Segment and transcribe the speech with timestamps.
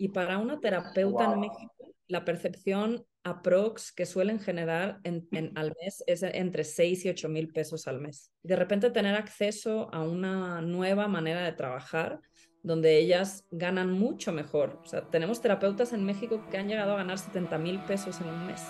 [0.00, 6.02] Y para una terapeuta en México, la percepción aprox que suelen generar en, al mes
[6.06, 8.32] es entre 6 y 8 mil pesos al mes.
[8.42, 12.18] De repente tener acceso a una nueva manera de trabajar
[12.62, 14.80] donde ellas ganan mucho mejor.
[14.82, 18.28] O sea, tenemos terapeutas en México que han llegado a ganar 70 mil pesos en
[18.28, 18.62] un mes.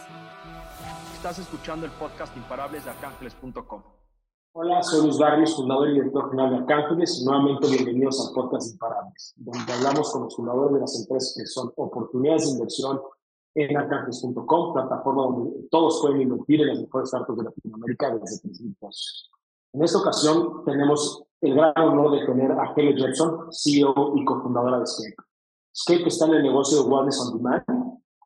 [1.15, 4.00] Estás escuchando el podcast Imparables de arcángeles.com.
[4.53, 8.73] Hola, soy Luis Barrios, fundador y director general de Arcángeles, y nuevamente bienvenidos al podcast
[8.73, 13.01] Imparables, donde hablamos con los fundadores de las empresas que son oportunidades de inversión
[13.55, 18.77] en arcángeles.com, plataforma donde todos pueden invertir en las mejores startups de Latinoamérica desde 3.000
[18.81, 19.31] pesos.
[19.73, 24.81] En esta ocasión tenemos el gran honor de tener a Kelly Jackson, CEO y cofundadora
[24.81, 25.15] de Scape.
[25.73, 27.65] Scape está en el negocio de Wellness on Demand,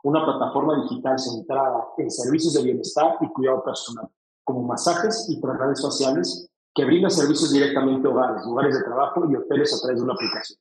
[0.03, 4.09] una plataforma digital centrada en servicios de bienestar y cuidado personal,
[4.45, 9.37] como masajes y tratamientos faciales, que brinda servicios directamente a hogares, lugares de trabajo y
[9.37, 10.59] hoteles a través de una aplicación.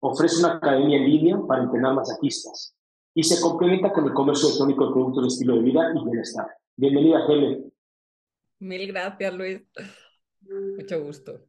[0.00, 2.74] Ofrece una academia en línea para entrenar masajistas
[3.14, 6.46] y se complementa con el comercio electrónico de productos de estilo de vida y bienestar.
[6.76, 7.72] Bienvenida, Helen.
[8.60, 9.60] Mil gracias, Luis.
[10.76, 11.40] Mucho gusto.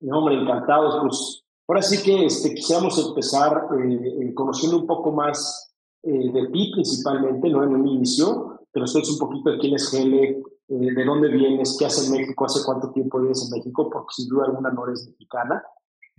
[0.00, 1.00] No, hombre, encantados.
[1.00, 6.48] Pues ahora sí que este, quisiéramos empezar eh, eh, conociendo un poco más eh, de
[6.48, 7.64] ti principalmente, ¿no?
[7.64, 11.76] En un inicio, pero esto es un poquito de quién es Hele, de dónde vienes,
[11.78, 14.86] qué hace en México, hace cuánto tiempo vives en México, porque sin duda alguna no
[14.86, 15.62] eres mexicana.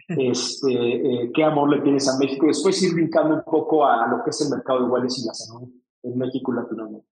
[0.08, 2.46] Este, qué amor le tienes a México.
[2.46, 5.34] Después ir brincando un poco a, lo que es el mercado de iguales y la
[5.34, 5.68] salud
[6.04, 7.08] en México y Latinoamérica.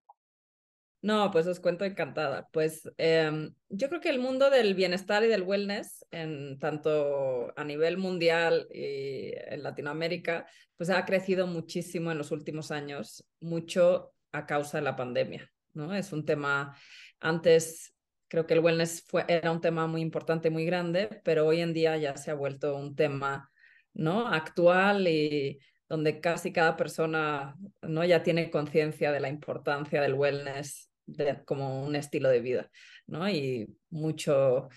[1.02, 2.48] No, pues os cuento encantada.
[2.52, 7.64] Pues em, yo creo que el mundo del bienestar y del wellness, en tanto a
[7.64, 14.46] nivel mundial y en Latinoamérica, pues ha crecido muchísimo en los últimos años, mucho a
[14.46, 15.94] causa de la pandemia, ¿no?
[15.94, 16.76] Es un tema,
[17.20, 17.94] antes
[18.28, 21.72] creo que el wellness fue, era un tema muy importante, muy grande, pero hoy en
[21.72, 23.50] día ya se ha vuelto un tema,
[23.92, 24.26] ¿no?
[24.26, 28.04] Actual y donde casi cada persona ¿no?
[28.04, 30.90] ya tiene conciencia de la importancia del wellness
[31.44, 32.70] como un estilo de vida,
[33.06, 33.28] ¿no?
[33.28, 34.68] Y mucho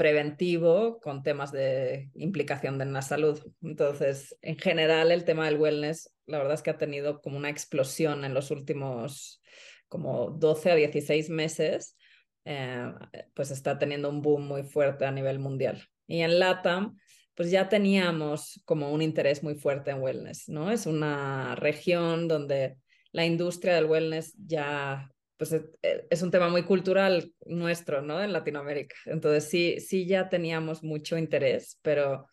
[0.00, 3.38] preventivo con temas de implicación en la salud.
[3.60, 7.50] Entonces, en general, el tema del wellness, la verdad es que ha tenido como una
[7.50, 9.42] explosión en los últimos
[9.88, 11.98] como 12 a 16 meses,
[12.46, 12.90] eh,
[13.34, 15.86] pues está teniendo un boom muy fuerte a nivel mundial.
[16.06, 16.96] Y en LATAM,
[17.34, 20.70] pues ya teníamos como un interés muy fuerte en wellness, ¿no?
[20.70, 22.78] Es una región donde
[23.12, 25.10] la industria del wellness ya
[25.40, 28.20] pues eh, es un tema muy cultural nuestro, ¿no?
[28.20, 28.94] En Latinoamérica.
[29.06, 32.26] Entonces sí, sí ya teníamos mucho interés, pero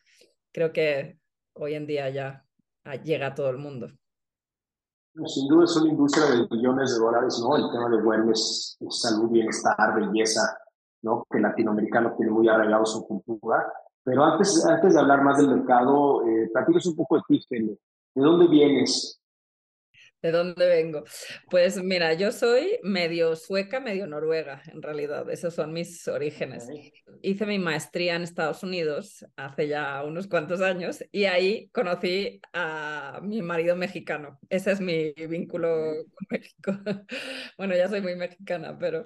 [0.51, 1.17] creo que
[1.53, 2.45] hoy en día ya
[3.05, 3.87] llega a todo el mundo.
[5.25, 7.55] Sin duda es una industria de millones de dólares, ¿no?
[7.55, 10.57] El tema de wellness, salud, bienestar, belleza,
[11.03, 11.25] ¿no?
[11.31, 13.71] Que el latinoamericano tiene muy arraigado su cultura.
[14.03, 16.51] Pero antes, antes de hablar más del mercado, eh,
[16.85, 19.21] un poco de ti, ¿De dónde vienes?
[20.21, 21.03] ¿De dónde vengo?
[21.49, 25.29] Pues mira, yo soy medio sueca, medio noruega, en realidad.
[25.29, 26.67] Esos son mis orígenes.
[27.21, 33.19] Hice mi maestría en Estados Unidos hace ya unos cuantos años y ahí conocí a
[33.21, 34.39] mi marido mexicano.
[34.49, 36.71] Ese es mi vínculo con México.
[37.57, 39.05] bueno, ya soy muy mexicana, pero...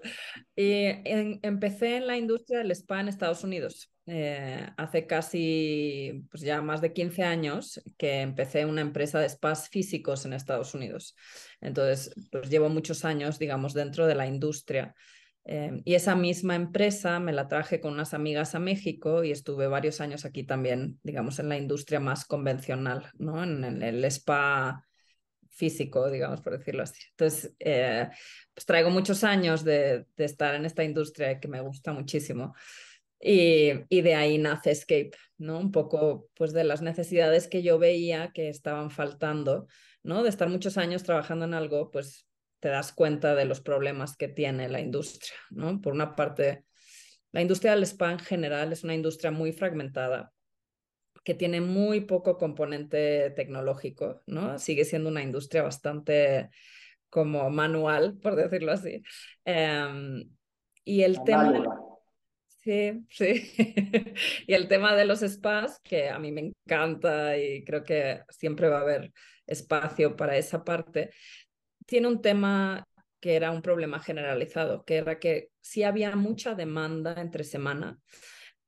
[0.56, 0.86] Y
[1.44, 3.92] empecé en la industria del spa en Estados Unidos.
[4.14, 9.70] Eh, hace casi, pues ya más de 15 años que empecé una empresa de spas
[9.70, 11.16] físicos en Estados Unidos.
[11.62, 14.94] Entonces, pues llevo muchos años, digamos, dentro de la industria.
[15.46, 19.68] Eh, y esa misma empresa me la traje con unas amigas a México y estuve
[19.68, 23.42] varios años aquí también, digamos, en la industria más convencional, ¿no?
[23.42, 24.86] En, el spa
[25.52, 27.00] físico, digamos, por decirlo así.
[27.12, 28.10] Entonces, eh,
[28.54, 32.54] pues traigo muchos años de, de estar en esta industria que me gusta muchísimo.
[33.22, 35.60] Y, de ahí nace Escape, ¿no?
[35.60, 39.68] Un poco pues de las necesidades que yo veía que estaban faltando,
[40.02, 40.24] ¿no?
[40.24, 42.28] De estar muchos años trabajando en algo, pues
[42.60, 45.82] te das cuenta de los problemas que tiene la industria, ¿no?
[45.82, 46.66] Por una parte,
[47.32, 50.34] la industria del spa en general es una industria muy fragmentada,
[51.24, 54.58] que tiene muy poco componente tecnológico, ¿no?
[54.58, 56.50] Sigue siendo una industria bastante
[57.10, 59.04] como manual, por decirlo así.
[59.46, 60.28] Em,
[60.84, 61.64] y el tema...
[62.64, 63.54] Sí, sí.
[64.48, 68.70] y el tema de los spas, que a mí me encanta y creo que siempre
[68.70, 69.12] va a haber
[69.48, 71.10] espacio para esa parte,
[71.88, 72.86] tiene un tema
[73.20, 77.98] que era un problema generalizado, que era que sí había mucha demanda entre semana,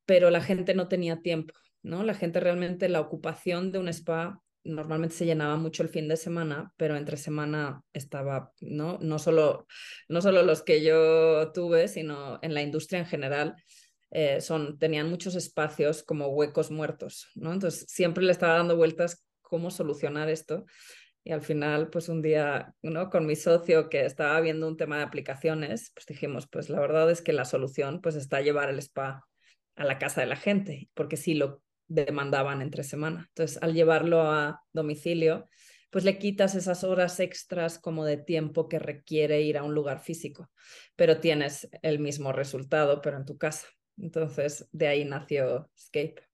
[0.06, 1.54] pero la gente no tenía tiempo,
[1.84, 2.04] ¿no?
[2.04, 6.18] La gente realmente, la ocupación de un spa normalmente se llenaba mucho el fin de
[6.18, 8.98] semana, pero entre semana estaba, ¿no?
[9.02, 9.68] No solo,
[10.08, 13.56] no solo los que yo tuve, sino en la industria en general,
[14.16, 17.52] eh, son, tenían muchos espacios como huecos muertos, ¿no?
[17.52, 20.66] Entonces siempre le estaba dando vueltas cómo solucionar esto.
[21.24, 23.10] Y al final, pues un día, ¿no?
[23.10, 27.10] con mi socio que estaba viendo un tema de aplicaciones, pues dijimos, pues la verdad
[27.10, 29.26] es que la solución pues está llevar el spa
[29.76, 33.26] a la casa de la gente, porque sí lo demandaban entre semana.
[33.30, 35.50] Entonces, al llevarlo a domicilio,
[35.90, 40.02] pues le quitas esas horas extras como de tiempo que requiere ir a un lugar
[40.02, 40.52] físico,
[40.96, 43.68] pero tienes el mismo resultado, pero en tu casa.
[43.98, 46.34] Entonces, de ahí nació Escape.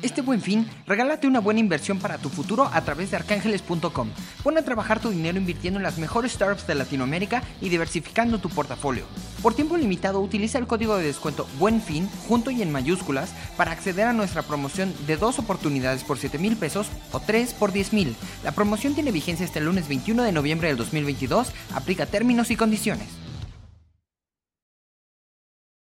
[0.00, 4.10] Este buen fin, regálate una buena inversión para tu futuro a través de arcángeles.com.
[4.44, 8.48] Pon a trabajar tu dinero invirtiendo en las mejores startups de Latinoamérica y diversificando tu
[8.48, 9.06] portafolio.
[9.42, 13.72] Por tiempo limitado, utiliza el código de descuento Buen Fin, junto y en mayúsculas, para
[13.72, 17.92] acceder a nuestra promoción de dos oportunidades por 7 mil pesos o tres por 10
[17.92, 18.14] mil.
[18.44, 21.52] La promoción tiene vigencia hasta el lunes 21 de noviembre del 2022.
[21.74, 23.08] Aplica términos y condiciones.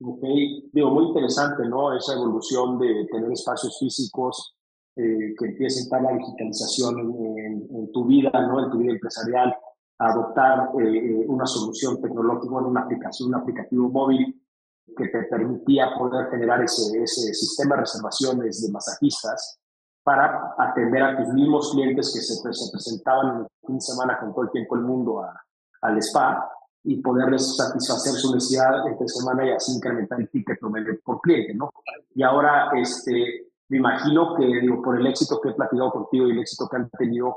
[0.04, 0.22] Ok,
[0.72, 1.94] digo, muy interesante, ¿no?
[1.94, 4.56] Esa evolución de tener espacios físicos,
[4.96, 6.99] eh, que empiece a entrar la digitalización
[7.38, 8.64] en, tu vida, ¿no?
[8.64, 9.54] En tu vida empresarial,
[9.99, 14.43] adoptar eh, eh, una solución tecnológica, una aplicación, un aplicativo móvil
[14.96, 19.60] que te permitía poder generar ese, ese sistema de reservaciones de masajistas
[20.02, 24.19] para atender a tus mismos clientes que se, se presentaban en el fin de semana
[24.19, 25.40] con todo el tiempo del mundo a,
[25.82, 26.50] al spa
[26.84, 31.55] y poderles satisfacer su necesidad entre semana y así incrementar el ticket promedio por cliente,
[31.55, 31.70] ¿no?
[32.14, 36.32] Y ahora, este, me imagino que, digo, por el éxito que he platicado contigo y
[36.32, 37.37] el éxito que han tenido,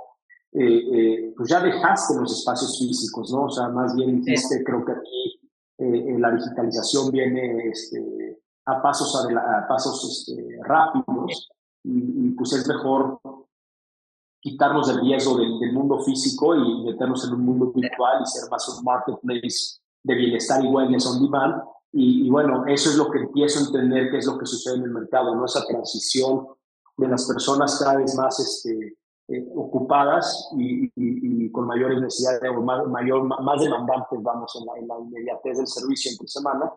[0.51, 3.43] eh, eh, pues ya dejaste los espacios físicos, ¿no?
[3.43, 5.39] O sea, más bien dijiste, creo que aquí
[5.77, 11.49] eh, la digitalización viene este, a pasos, a, pasos este, rápidos
[11.83, 13.19] y, y, pues es mejor
[14.45, 18.69] quitarnos del riesgo del, mundo físico y meternos en un mundo virtual y ser más
[18.69, 21.63] un marketplace de bienestar y wellness on demand.
[21.91, 24.83] Y, bueno, eso es lo que empiezo a entender que es lo que sucede en
[24.83, 25.45] el mercado, ¿no?
[25.45, 26.47] Esa transición
[26.95, 28.95] de las personas cada vez más este,
[29.29, 35.57] eh, ocupadas y, con mayores necesidades, o más, mayor, más demandantes, vamos, en la, inmediatez
[35.57, 36.71] del servicio entre semana.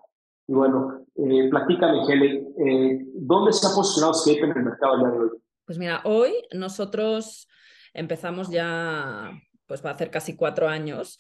[0.47, 5.01] Y bueno, eh, platícame, Helen, eh, ¿dónde se ha posicionado Skype en el mercado el
[5.01, 5.31] día de hoy?
[5.67, 7.47] Pues mira, hoy nosotros
[7.95, 9.33] empezamos ya,
[9.67, 11.19] pues va a hacer casi cuatro años.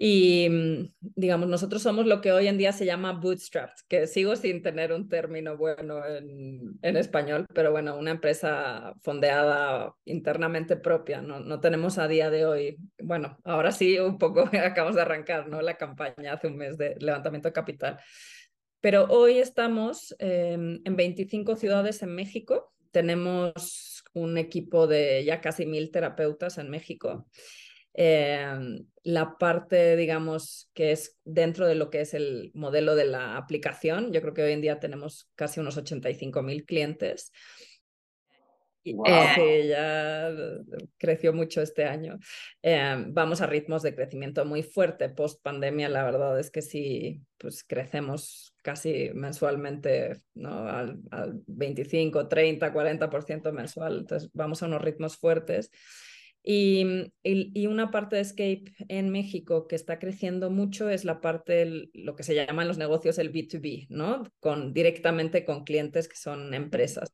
[0.00, 4.36] Y mm, digamos, nosotros somos lo que hoy en día se llama bootstrapped, que sigo
[4.36, 11.20] sin tener un término bueno en, en español, pero bueno, una empresa fondeada internamente propia.
[11.20, 15.48] No, no tenemos a día de hoy, bueno, ahora sí un poco acabamos de arrancar
[15.48, 15.60] ¿no?
[15.62, 17.98] la campaña hace un mes de levantamiento de capital.
[18.80, 22.72] Pero hoy estamos em, en 25 ciudades en México.
[22.92, 27.26] Tenemos un equipo de ya casi mil terapeutas en México.
[27.94, 33.36] Em, la parte, digamos, que es dentro de lo que es el modelo de la
[33.36, 37.32] aplicación, yo creo que hoy en día tenemos casi unos 85 mil clientes.
[39.06, 40.30] Eh, ya
[40.96, 42.18] creció mucho este año.
[42.62, 45.08] Em, vamos a ritmos de crecimiento muy fuerte.
[45.08, 50.68] Post pandemia, la verdad es que sí, pues crecemos casi mensualmente, ¿no?
[50.68, 50.98] Al,
[51.46, 53.98] 25, 30, 40% mensual.
[53.98, 55.70] Entonces, vamos a unos ritmos fuertes.
[56.42, 57.12] Y,
[57.66, 62.22] una parte de Escape en México que está creciendo mucho es la parte, lo que
[62.22, 64.22] se llama en los negocios el B2B, ¿no?
[64.72, 67.12] Directamente con clientes que son empresas.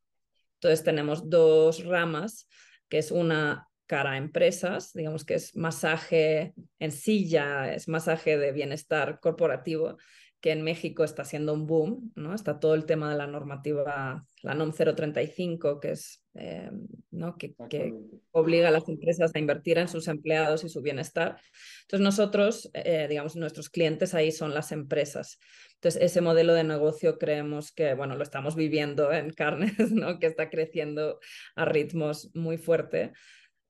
[0.64, 2.48] Entonces tenemos dos ramas,
[2.88, 8.50] que es una cara a empresas, digamos que es masaje en silla, es masaje de
[8.50, 9.98] bienestar corporativo,
[10.44, 12.34] que en México está siendo un boom, ¿no?
[12.34, 16.70] Está todo el tema de la normativa, la NOM 035, que es, eh,
[17.10, 17.38] ¿no?
[17.38, 17.94] Que, que,
[18.30, 21.40] obliga a las empresas a invertir en sus empleados y su bienestar.
[21.84, 25.38] Entonces nosotros, eh, digamos, nuestros clientes ahí son las empresas.
[25.76, 30.18] Entonces ese modelo de negocio creemos que, bueno, lo estamos viviendo en carnes, ¿no?
[30.18, 31.20] Que está creciendo
[31.56, 33.12] a ritmos muy fuertes.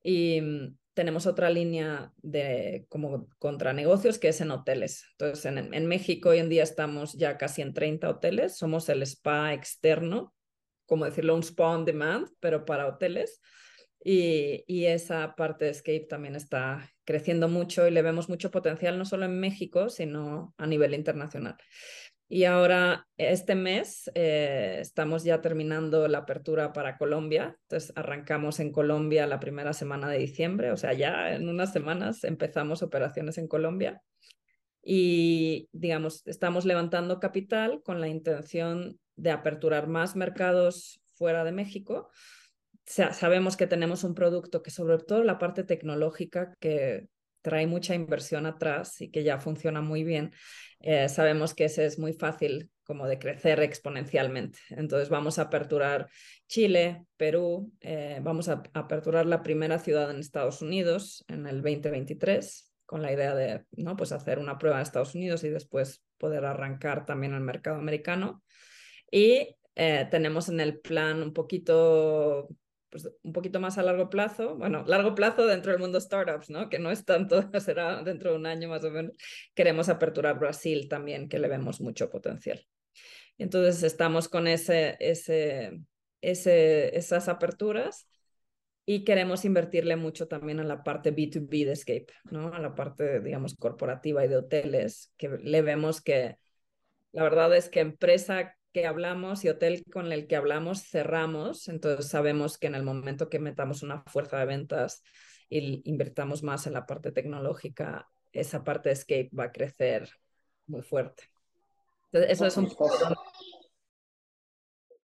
[0.03, 0.43] Y,
[0.95, 5.05] tenemos otra línea de como contra negocios que es en hoteles.
[5.13, 8.57] Entonces, en, en, México hoy en día estamos ya casi en 30 hoteles.
[8.57, 10.35] Somos el spa externo,
[10.87, 13.41] como decirlo, un spa on demand, pero para hoteles.
[14.03, 18.99] Y, y, esa parte de Escape también está creciendo mucho y le vemos mucho potencial,
[18.99, 21.57] no solo en México, sino a nivel internacional.
[22.29, 27.59] Y ahora, este mes, eh, estamos ya terminando la apertura para Colombia.
[27.63, 32.25] Entonces, arrancamos en Colombia la primera semana de diciembre, o sea, ya en unas semanas
[32.25, 34.03] empezamos operaciones en Colombia.
[34.83, 42.11] Y, digamos, estamos levantando capital con la intención de aperturar más mercados fuera de México.
[42.85, 47.09] Sabemos que tenemos un producto que, sobre todo la parte tecnológica, que
[47.45, 50.33] trae mucha inversión atrás y que ya funciona muy bien,
[50.81, 54.59] eh, sabemos que ese es muy fácil como de crecer exponencialmente.
[54.71, 56.09] Entonces vamos a aperturar
[56.49, 62.73] Chile, Perú, eh, vamos a aperturar la primera ciudad en Estados Unidos en el 2023
[62.87, 63.95] con la idea de ¿no?
[63.95, 68.43] pues hacer una prueba en Estados Unidos y después poder arrancar también el mercado americano.
[69.11, 72.49] Y eh, tenemos en el plan un poquito
[72.95, 76.69] pues, un poquito más a largo plazo, bueno, largo plazo dentro del mundo startups, ¿no?
[76.69, 79.17] Que no es tanto, será dentro de un año más o menos.
[79.53, 82.65] Queremos aperturar Brasil también, que le vemos mucho potencial.
[83.37, 85.81] Entonces estamos con ese, ese,
[86.21, 88.07] ese, esas aperturas
[88.87, 92.55] y queremos invertirle mucho también en la parte B2B de Escape, ¿no?
[92.55, 96.37] A la parte, digamos, corporativa y de hoteles, que le vemos que
[97.11, 102.09] la verdad es que empresa que hablamos y hotel con el que hablamos cerramos, entonces
[102.09, 105.05] sabemos que en el momento que metamos una fuerza de ventas
[105.49, 110.11] y invertamos más en la parte tecnológica, esa parte de Escape va a crecer
[110.67, 111.23] muy fuerte.
[112.07, 112.69] Entonces, eso es un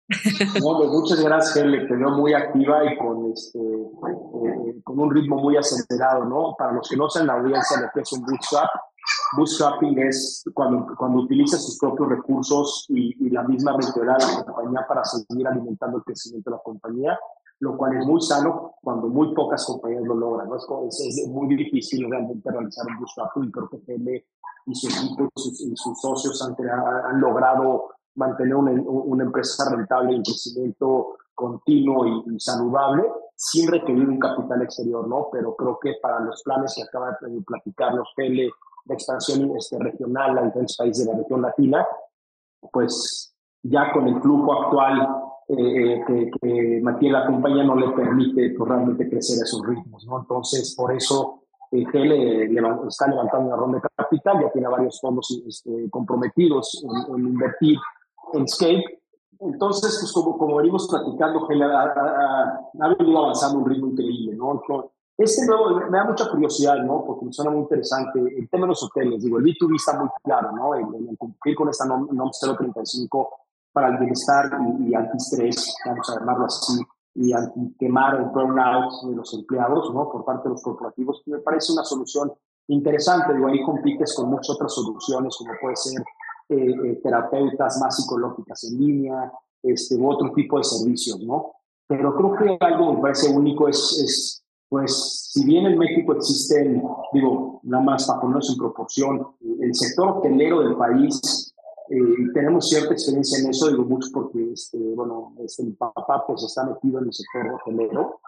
[0.54, 5.36] pues muchas gracias, Helle, te veo muy activa y con, este, eh, con un ritmo
[5.36, 6.56] muy acelerado, ¿no?
[6.58, 8.70] Para los que no sean la audiencia, lo que es un bootstrap,
[9.36, 14.86] Bootstrapping es cuando, cuando utilizas tus propios recursos y, la misma mentalidad de la compañía
[14.88, 17.20] para seguir alimentando el crecimiento de la compañía,
[17.60, 20.48] lo cual es muy sano cuando muy pocas compañías lo logran.
[20.48, 20.56] ¿no?
[20.56, 23.52] Es, es, muy difícil realmente realizar un bootstrapping.
[23.52, 24.24] Creo que GM
[24.68, 30.24] y su equipo y sus, socios han, han, logrado mantener una, una, empresa rentable en
[30.24, 33.04] crecimiento continuo y, saludable
[33.36, 35.30] sin requerir un capital exterior, ¿no?
[35.32, 38.50] Pero creo que para los planes que acaba de platicar los Pele
[38.88, 41.86] de expansión este, regional a diferentes países de la región latina,
[42.72, 45.08] pues ya con el flujo actual
[45.50, 50.06] eh, que, que, mantiene la compañía no le permite pues, realmente crecer a esos ritmos,
[50.06, 50.20] ¿no?
[50.20, 55.42] Entonces, por eso eh, GL está levantando una ronda de capital, ya tiene varios fondos
[55.48, 57.78] este, comprometidos en, invertir
[58.34, 58.84] en Scape.
[59.40, 61.94] Entonces, pues como, como venimos platicando, GL ha,
[62.82, 64.62] ha, venido avanzando a un ritmo increíble, ¿no?
[65.18, 67.04] Este nuevo me da mucha curiosidad, ¿no?
[67.04, 68.20] Porque me suena muy interesante.
[68.20, 70.76] El tema de los hoteles, digo, el B2B está muy claro, ¿no?
[70.76, 70.86] El,
[71.18, 73.30] cumplir con esta NOM, 035
[73.74, 76.80] para el bienestar y, y antistrés, vamos a llamarlo así,
[77.16, 80.10] y anti quemar el burnout de los empleados, ¿no?
[80.10, 82.32] Por parte de los corporativos, me parece una solución
[82.68, 83.34] interesante.
[83.34, 86.00] Digo, ahí compites con muchas otras soluciones, como puede ser
[86.50, 89.32] eh, eh, terapeutas más psicológicas en línea,
[89.64, 91.54] este, u otro tipo de servicios, ¿no?
[91.88, 96.14] Pero creo que algo que me parece único es, es pues si bien en México
[96.14, 96.84] existen,
[97.14, 99.28] digo, nada más para ponernos en proporción,
[99.62, 101.54] el sector hotelero del país,
[101.90, 102.02] eh,
[102.34, 106.66] tenemos cierta experiencia en eso, digo mucho porque, este, bueno, este, mi papá pues está
[106.66, 108.20] metido en el sector hotelero.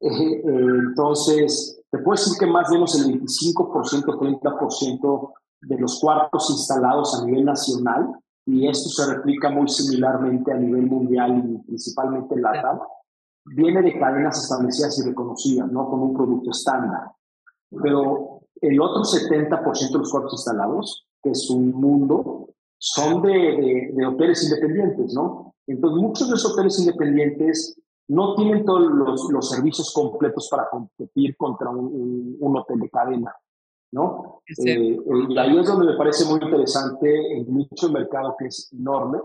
[0.00, 6.00] Eh, eh, entonces, te puedo decir que más o menos el 25%, 30% de los
[6.00, 8.12] cuartos instalados a nivel nacional,
[8.46, 12.82] y esto se replica muy similarmente a nivel mundial y principalmente en la TAP,
[13.44, 15.88] viene de cadenas establecidas y reconocidas, ¿no?
[15.88, 17.10] Con un producto estándar.
[17.82, 24.06] Pero el otro 70% de los cuartos instalados, que es un mundo, son de, de,
[24.06, 25.54] hoteles independientes, ¿no?
[25.66, 31.36] Entonces, muchos de esos hoteles independientes no tienen todos los, los servicios completos para competir
[31.36, 33.34] contra un, un, hotel de cadena,
[33.92, 34.42] ¿no?
[34.66, 38.72] Eh, y ahí es donde me parece muy interesante el nicho de mercado que es
[38.72, 39.20] enorme,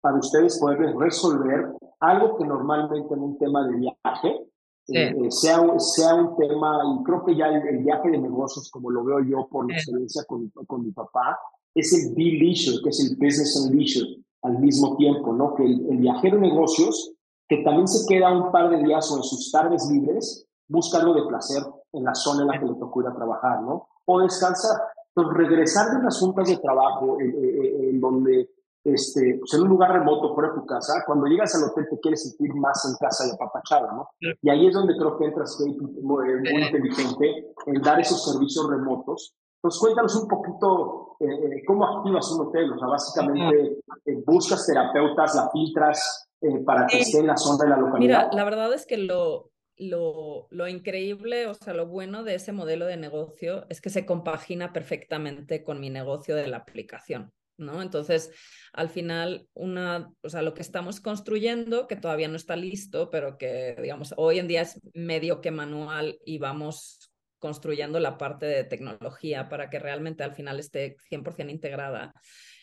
[0.00, 4.50] para ustedes poder resolver algo que normalmente en un tema de viaje
[4.92, 8.90] eh, eh, sea, sea un tema, y creo que ya el, viaje de negocios, como
[8.90, 11.38] lo veo yo por la experiencia con, con, mi papá,
[11.74, 15.54] es el B-Leisure, que es el Business and Leisure al mismo tiempo, ¿no?
[15.54, 17.12] Que el, viajero de negocios,
[17.48, 21.14] que también se queda un par de días o en sus tardes libres, busca algo
[21.14, 23.86] de placer en la zona en la que le tocó ir a trabajar, ¿no?
[24.06, 24.80] O descansar.
[25.14, 28.48] Entonces, regresar de unas juntas de trabajo eh, en donde
[28.84, 32.00] este, pues en un lugar remoto fuera de tu casa, cuando llegas al hotel te
[32.00, 34.08] quieres sentir más en casa y apapachado, ¿no?
[34.40, 35.58] Y ahí es donde creo que entras
[36.02, 39.34] muy, muy inteligente en dar esos servicios remotos.
[39.60, 44.66] Pues cuéntanos un poquito eh, eh, cómo activas un hotel, o sea, básicamente eh, buscas
[44.66, 46.26] terapeutas, la filtras
[46.64, 47.98] para que esté en la zona de la localidad.
[47.98, 52.52] Mira, la verdad es que lo, lo, lo, increíble, o sea, lo bueno de ese
[52.52, 57.30] modelo de negocio es que se compagina perfectamente con mi negocio de la aplicación.
[57.60, 57.82] ¿No?
[57.82, 58.30] Entonces,
[58.72, 63.38] al final, una, o sea, lo que estamos construyendo, que todavía no está listo, pero
[63.38, 68.64] que, digamos, hoy en día es medio que manual y vamos construyendo la parte de
[68.64, 72.12] tecnología para que realmente al final esté 100% integrada.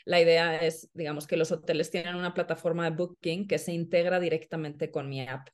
[0.05, 4.19] La idea es, digamos, que los hoteles tienen una plataforma de booking que se integra
[4.19, 5.49] directamente con mi app.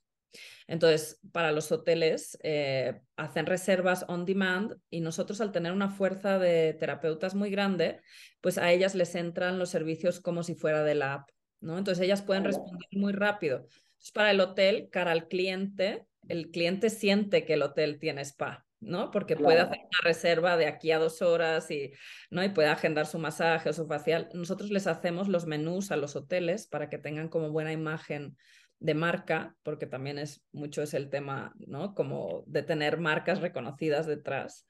[0.66, 6.38] Entonces, para los hoteles eh, hacen reservas on demand y nosotros al tener una fuerza
[6.38, 8.00] de terapeutas muy grande,
[8.40, 11.78] pues a ellas les entran los servicios como si fuera de la app, ¿no?
[11.78, 13.58] Entonces ellas pueden responder muy rápido.
[13.58, 18.64] Entonces, para el hotel, cara al cliente, el cliente siente que el hotel tiene spa,
[18.80, 19.10] ¿no?
[19.10, 21.92] Porque puede hacer una reserva de aquí a dos horas y,
[22.30, 22.44] ¿no?
[22.44, 24.28] y puede agendar su masaje o su facial.
[24.34, 28.36] Nosotros les hacemos los menús a los hoteles para que tengan como buena imagen
[28.84, 31.94] de marca, porque también es mucho es el tema, ¿no?
[31.94, 34.68] Como de tener marcas reconocidas detrás.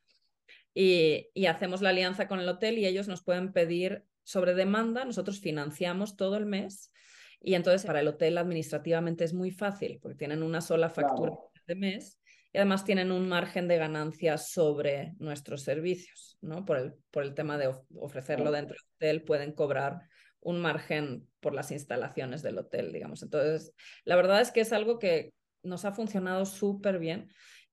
[0.72, 5.04] Y, y hacemos la alianza con el hotel y ellos nos pueden pedir sobre demanda,
[5.04, 6.92] nosotros financiamos todo el mes
[7.40, 11.32] y entonces para el hotel administrativamente es muy fácil porque tienen una sola factura
[11.66, 12.20] de mes
[12.52, 16.64] y además tienen un margen de ganancia sobre nuestros servicios, ¿no?
[16.64, 20.02] Por el, por el tema de ofrecerlo dentro del hotel pueden cobrar
[20.44, 23.22] un margen por las instalaciones del hotel, digamos.
[23.22, 23.72] Entonces,
[24.04, 25.32] la verdad es que es algo que
[25.62, 27.32] nos ha funcionado súper bien.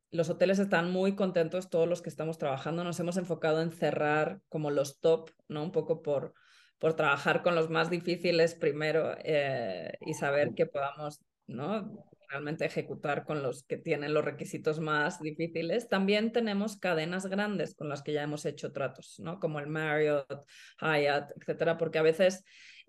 [0.09, 2.83] Los hoteles están muy contentos, todos los que estamos trabajando.
[2.83, 5.63] Nos hemos enfocado en cerrar como los top, ¿no?
[5.63, 6.33] Un poco por,
[6.79, 12.10] por trabajar con los más difíciles primero eh, y saber que podamos, ¿no?
[12.31, 15.89] Realmente ejecutar con los que tienen los requisitos más difíciles.
[15.89, 19.39] También tenemos cadenas grandes con las que ya hemos hecho tratos, ¿no?
[19.39, 20.45] Como el Marriott,
[20.79, 22.43] Hyatt, etcétera, porque a veces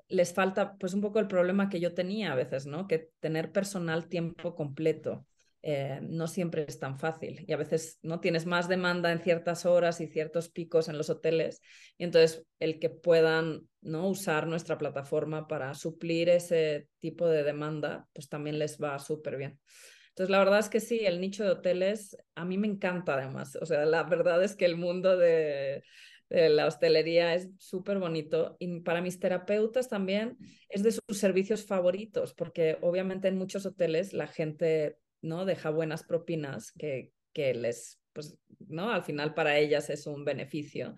[0.08, 2.86] les falta, pues un poco el problema que yo tenía a veces, ¿no?
[2.86, 5.26] Que tener personal tiempo completo
[5.64, 9.64] eh, no siempre es tan fácil y a veces no tienes más demanda en ciertas
[9.64, 11.60] horas y ciertos picos en los hoteles
[11.96, 18.08] y entonces el que puedan no usar nuestra plataforma para suplir ese tipo de demanda
[18.12, 19.60] pues también les va súper bien.
[20.08, 23.56] Entonces la verdad es que sí el nicho de hoteles a mí me encanta además
[23.60, 25.84] o sea la verdad es que el mundo de,
[26.28, 30.38] de la hostelería es súper bonito y para mis terapeutas también
[30.68, 35.44] es de sus servicios favoritos porque obviamente en muchos hoteles la gente ¿no?
[35.44, 38.36] Deja buenas propinas que, que les, pues,
[38.68, 38.90] ¿no?
[38.90, 40.94] Al final para ellas es un beneficio.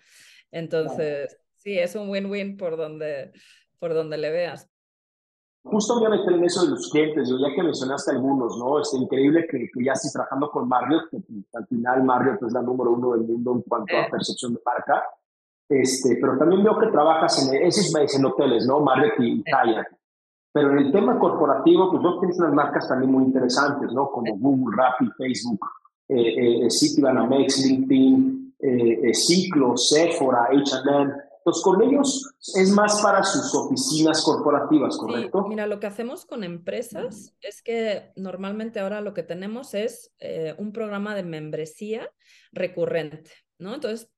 [0.51, 3.33] Entonces, sí, es un win-win por donde,
[3.79, 4.69] por donde le veas.
[5.65, 8.81] Justo voy a meter en eso de los clientes, ya que mencionaste algunos, ¿no?
[8.81, 11.17] Es increíble que, ya estés trabajando con Marriott, que
[11.55, 15.03] al final Marriott es la número uno del mundo en cuanto a percepción de marca,
[15.69, 18.81] este, pero también veo que trabajas en, es en hoteles, ¿no?
[18.81, 19.87] Marriott y Hyatt.
[20.55, 24.09] Pero en el tema corporativo, pues vos tienes unas marcas también muy interesantes, ¿no?
[24.09, 25.59] Como Google, Rappi, Facebook,
[26.09, 31.13] eh, eh, Citibanamex, LinkedIn, eh, eh, Ciclo, Sephora, H&M.
[31.39, 35.43] Entonces, con ellos es más para sus oficinas corporativas, ¿correcto?
[35.43, 40.15] Sí, mira, lo que hacemos con empresas es que normalmente ahora lo que tenemos es
[40.57, 42.09] un programa de membresía
[42.53, 43.75] recurrente, ¿no?
[43.75, 44.09] Entonces,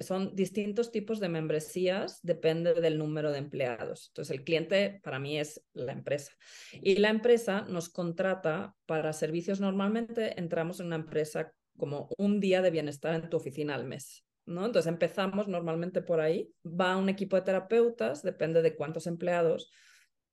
[0.00, 4.08] son distintos tipos de membresías, depende del número de empleados.
[4.08, 6.32] Entonces, el cliente para mí es la empresa.
[6.72, 9.60] Y la empresa nos contrata para servicios.
[9.60, 14.24] Normalmente entramos en una empresa como un día de bienestar en tu oficina al mes.
[14.46, 14.66] ¿no?
[14.66, 16.52] Entonces, empezamos normalmente por ahí.
[16.64, 19.70] Va un equipo de terapeutas, depende de cuántos empleados,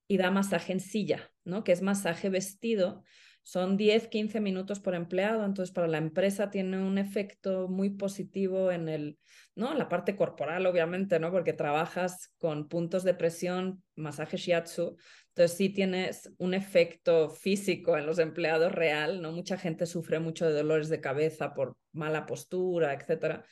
[0.08, 1.64] y da masaje en silla, ¿no?
[1.64, 3.04] que es masaje vestido
[3.44, 8.72] son 10, 15 minutos por empleado, entonces para la empresa tiene un efecto muy positivo
[8.72, 9.18] en el,
[9.56, 9.74] ¿no?
[9.74, 11.32] la parte corporal, obviamente, ¿no?
[11.32, 14.96] Porque trabajas con puntos de presión, masaje shiatsu,
[15.30, 19.32] entonces sí tienes un efecto físico en los empleados real, ¿no?
[19.32, 23.44] Mucha gente sufre mucho de dolores de cabeza por mala postura, etcétera.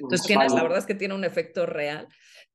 [0.00, 2.08] Entonces tienes, la verdad es que tiene un efecto real,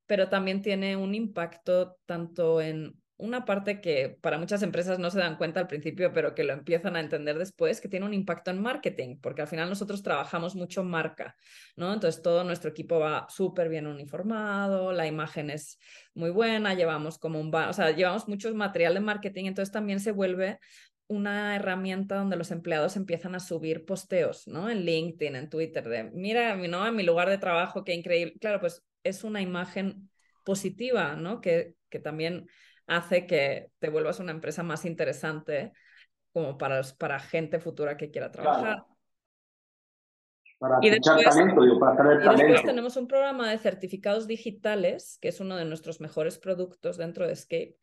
[0.05, 5.19] pero también tiene un impacto tanto en una parte que para muchas empresas no se
[5.19, 8.49] dan cuenta al principio, pero que lo empiezan a entender después, que tiene un impacto
[8.49, 11.35] en marketing, porque al final nosotros trabajamos mucho marca,
[11.75, 11.93] ¿no?
[11.93, 15.77] Entonces todo nuestro equipo va súper bien uniformado, la imagen es
[16.15, 20.11] muy buena, llevamos como un, o sea, llevamos mucho material de marketing, entonces también se
[20.11, 20.59] vuelve
[21.07, 24.69] una herramienta donde los empleados empiezan a subir posteos, ¿no?
[24.69, 26.87] En LinkedIn, en Twitter, de, mira, ¿no?
[26.87, 28.33] En mi lugar de trabajo, qué increíble.
[28.39, 30.09] Claro, pues es una imagen
[30.43, 31.41] positiva, ¿no?
[31.41, 32.47] Que, que también
[32.87, 35.73] hace que te vuelvas una empresa más interesante
[36.33, 38.83] como para, para gente futura que quiera trabajar.
[40.59, 45.29] Para y después, talento, digo, para y después tenemos un programa de certificados digitales, que
[45.29, 47.77] es uno de nuestros mejores productos dentro de Escape,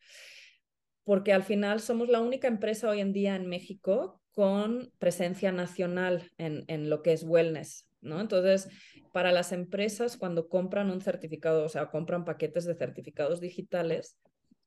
[1.03, 6.31] porque al final somos la única empresa hoy en día en México con presencia nacional
[6.37, 7.89] en, en lo que es wellness.
[8.01, 8.21] ¿no?
[8.21, 8.69] Entonces,
[9.11, 14.17] para las empresas, cuando compran un certificado, o sea, compran paquetes de certificados digitales,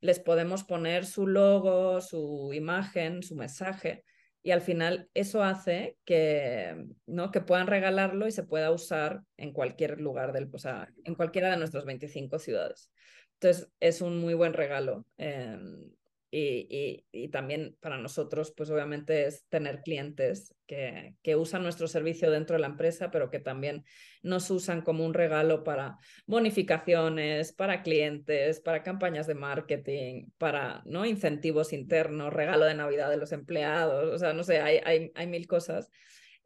[0.02, 4.04] les podemos poner su logo, su imagen, su mensaje
[4.42, 7.30] y al final eso hace que, ¿no?
[7.30, 11.50] que puedan regalarlo y se pueda usar en cualquier lugar del, o sea, en cualquiera
[11.50, 12.90] de nuestras 25 ciudades.
[13.34, 15.06] Entonces es un muy buen regalo.
[15.16, 15.92] Em,
[16.34, 22.30] y, y, también para nosotros, pues obviamente es tener clientes que, que, usan nuestro servicio
[22.30, 23.84] dentro de la empresa, pero que también
[24.22, 31.04] nos usan como un regalo para bonificaciones, para clientes, para campañas de marketing, para ¿no?
[31.04, 35.26] incentivos internos, regalo de Navidad de los empleados, o sea, no sé, hay, hay, hay
[35.26, 35.90] mil cosas.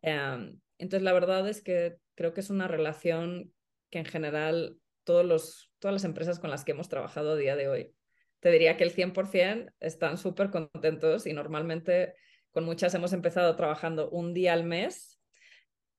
[0.03, 3.53] Em, entonces, la verdad es que creo que es una relación
[3.90, 7.55] que en general todos los, todas las empresas con las que hemos trabajado a día
[7.55, 7.92] de hoy
[8.40, 12.14] te diría que el 100% están súper contentos y normalmente
[12.51, 15.18] con muchas hemos empezado trabajando un día al mes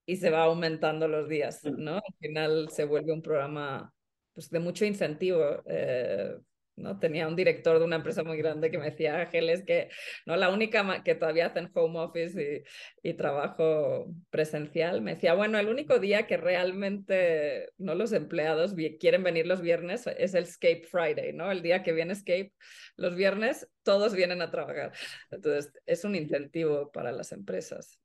[0.05, 1.95] y se va aumentando los días, ¿no?
[1.95, 3.93] Al final se vuelve un programa
[4.33, 5.61] pues, de mucho incentivo.
[5.65, 6.37] Eh,
[6.77, 6.99] ¿no?
[6.99, 9.89] Tenía un director de una empresa muy grande que me decía, Ángeles, que
[10.25, 12.63] no la única que todavía hacen home office
[13.03, 18.75] y, y, trabajo presencial, me decía, bueno, el único día que realmente no los empleados
[18.99, 21.51] quieren venir los viernes es el Escape Friday, ¿no?
[21.51, 22.53] El día que viene Escape,
[22.95, 24.93] los viernes todos vienen a trabajar.
[25.31, 27.99] Entonces, es un incentivo para las empresas.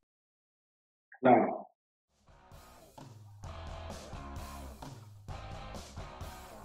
[1.21, 1.62] Claro.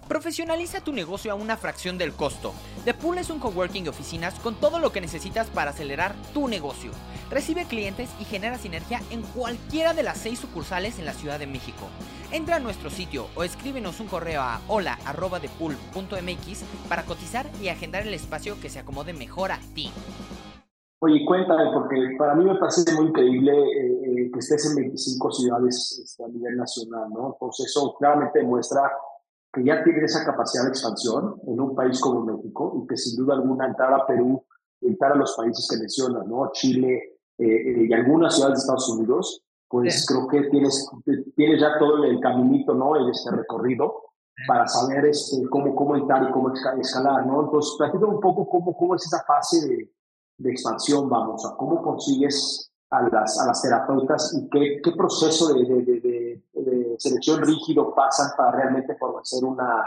[0.08, 2.54] Profesionaliza tu negocio a una fracción del costo.
[2.86, 6.48] The Pool es un coworking de oficinas con todo lo que necesitas para acelerar tu
[6.48, 6.92] negocio.
[7.30, 11.46] Recibe clientes y genera sinergia en cualquiera de las seis sucursales en la Ciudad de
[11.46, 11.90] México.
[12.32, 18.14] Entra a nuestro sitio o escríbenos un correo a hola.depool.mx para cotizar y agendar el
[18.14, 19.90] espacio que se acomode mejor a ti.
[21.00, 25.32] Oye, cuéntame, porque para mí me parece muy increíble eh, eh, que estés en 25
[25.32, 27.34] ciudades este, a nivel nacional, ¿no?
[27.34, 28.90] Entonces eso claramente demuestra
[29.58, 33.16] que ya tiene esa capacidad de expansión en un país como México y que sin
[33.16, 34.44] duda alguna entrar a Perú,
[34.80, 36.50] entrar a los países que mencionas, ¿no?
[36.52, 40.88] Chile eh, eh, y algunas ciudades de Estados Unidos, pues creo que tienes,
[41.36, 42.96] tienes ya todo el caminito, ¿no?
[42.96, 44.02] En este recorrido
[44.46, 47.42] para saber este, cómo, cómo entrar y cómo escalar, ¿no?
[47.42, 49.92] Entonces, platícame un poco cómo, cómo es esa fase de,
[50.38, 55.52] de expansión, vamos, a cómo consigues a las, a las terapeutas y qué, qué proceso
[55.52, 56.42] de, de, de,
[56.98, 59.84] selección rígido pasan para realmente hacer una,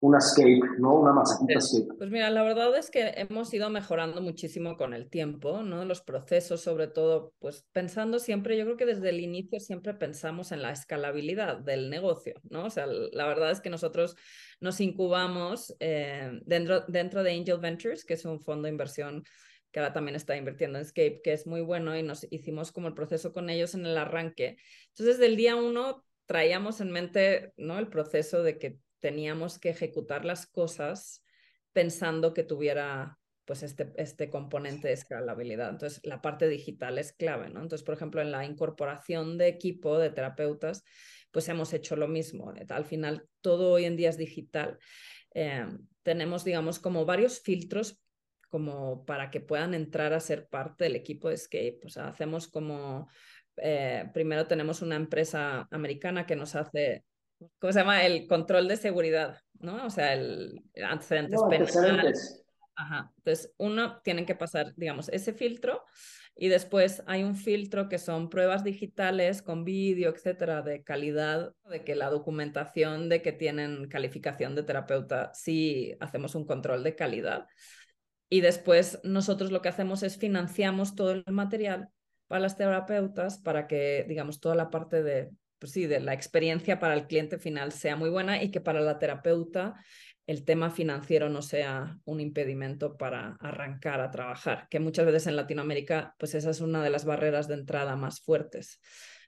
[0.00, 0.94] una escape, ¿no?
[0.96, 1.94] Una masajita escape.
[1.96, 5.84] Pues mira, la verdad es que hemos ido mejorando muchísimo con el tiempo, ¿no?
[5.84, 10.50] Los procesos, sobre todo, pues pensando siempre, yo creo que desde el inicio siempre pensamos
[10.50, 12.66] en la escalabilidad del negocio, ¿no?
[12.66, 14.16] O sea, la verdad es que nosotros
[14.60, 19.22] nos incubamos eh, dentro, dentro de Angel Ventures, que es un fondo de inversión
[19.70, 22.88] que ahora también está invirtiendo en Escape, que es muy bueno y nos hicimos como
[22.88, 24.58] el proceso con ellos en el arranque.
[24.88, 27.78] Entonces, desde el día uno traíamos en mente ¿no?
[27.78, 31.24] el proceso de que teníamos que ejecutar las cosas
[31.72, 35.70] pensando que tuviera pues este, este componente de escalabilidad.
[35.70, 37.60] Entonces, la parte digital es clave, ¿no?
[37.60, 40.84] Entonces, por ejemplo, en la incorporación de equipo de terapeutas,
[41.32, 42.52] pues hemos hecho lo mismo.
[42.68, 44.78] Al final, todo hoy en día es digital.
[45.34, 45.66] Eh,
[46.04, 48.00] tenemos, digamos, como varios filtros
[48.48, 51.80] como para que puedan entrar a ser parte del equipo de Escape.
[51.96, 53.08] Hacemos como,
[53.56, 57.04] eh, primero tenemos una empresa americana que nos hace,
[57.58, 58.04] ¿cómo se llama?
[58.04, 59.86] El control de seguridad, ¿no?
[59.86, 62.44] O sea, el antecedentes penales.
[62.74, 63.12] Ajá.
[63.18, 65.84] Entonces, uno, tienen que pasar, digamos, ese filtro
[66.34, 71.84] y después hay un filtro que son pruebas digitales con vídeo, etcétera, de calidad, de
[71.84, 77.46] que la documentación de que tienen calificación de terapeuta, sí hacemos un control de calidad.
[78.30, 81.90] Y después nosotros lo que hacemos es financiamos todo el material
[82.32, 86.78] para las terapeutas para que, digamos, toda la parte de, pues sí, de la experiencia
[86.78, 89.74] para el cliente final sea muy buena y que para la terapeuta
[90.26, 95.36] el tema financiero no sea un impedimento para arrancar a trabajar, que muchas veces en
[95.36, 98.80] Latinoamérica, pues esa es una de las barreras de entrada más fuertes.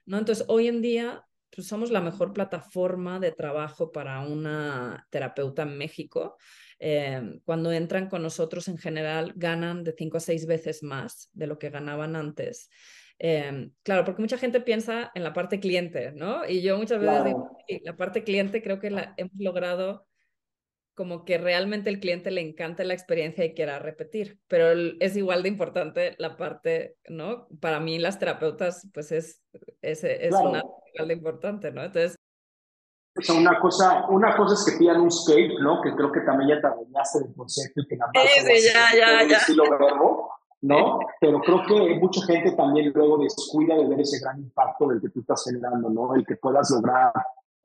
[0.07, 0.17] ¿no?
[0.17, 1.23] Entonces, hoy en día
[1.55, 6.37] pues somos la mejor plataforma de trabajo para una terapeuta en México
[6.79, 11.47] Em, cuando entran con nosotros en general ganan de cinco a seis veces más de
[11.47, 12.69] lo que ganaban antes.
[13.17, 16.45] Em, claro, porque mucha gente piensa en la parte cliente, ¿no?
[16.47, 20.05] Y yo muchas veces digo, la parte cliente creo que la hemos logrado
[20.95, 24.67] como que realmente el cliente le encanta la experiencia y quiera repetir, pero
[24.99, 27.47] es igual de importante la parte, ¿no?
[27.59, 29.43] Para mí las terapeutas, pues es,
[29.81, 31.83] es, es una igual de importante, ¿no?
[31.83, 32.15] Entonces,
[33.17, 35.81] o sea, una cosa, una cosa es que pidan un scape, ¿no?
[35.81, 38.69] Que creo que también ya te adueñaste del concepto y que nada más sí, sí,
[38.73, 39.37] ya, ya, ya.
[39.37, 40.31] estilo verbo,
[40.61, 40.99] ¿no?
[41.21, 45.09] Pero creo que mucha gente también luego descuida de ver ese gran impacto del que
[45.09, 46.13] tú estás generando, ¿no?
[46.13, 47.13] El que puedas lograr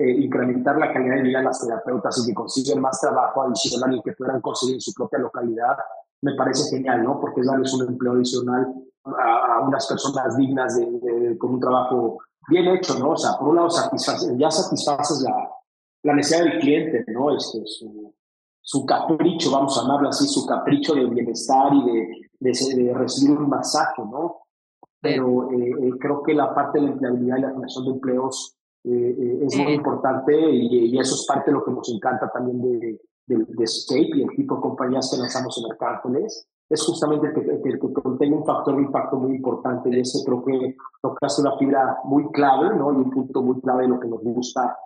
[0.00, 3.94] eh, incrementar la calidad de vida de las terapeutas y que consiguen más trabajo adicional
[3.94, 5.76] y que puedan conseguir en su propia localidad,
[6.22, 7.20] me parece genial, ¿no?
[7.20, 8.66] Porque es darles un empleo adicional
[9.04, 12.16] a, unas personas dignas de, con un trabajo
[12.48, 13.10] bien hecho, ¿no?
[13.10, 15.50] O sea, por un lado ya satisfaces la,
[16.04, 17.36] la, necesidad del cliente, ¿no?
[17.36, 18.14] Este, su,
[18.62, 21.84] su capricho, vamos a llamarlo así, su capricho de bienestar y
[22.40, 24.38] de, de, recibir un masaje, ¿no?
[24.98, 28.56] Pero eh, eh, creo que la parte de la empleabilidad y la generación de empleos
[28.84, 33.00] eh, es muy importante y, eso es parte de lo que nos encanta también de,
[33.26, 36.46] de, Escape y el tipo de compañías que lanzamos en Arcángeles.
[36.68, 40.44] Es justamente que, que, que contiene un factor de impacto muy importante y ese creo
[40.44, 42.92] que tocaste una fibra muy clave, ¿no?
[42.92, 44.76] Y un punto muy clave de lo que nos gusta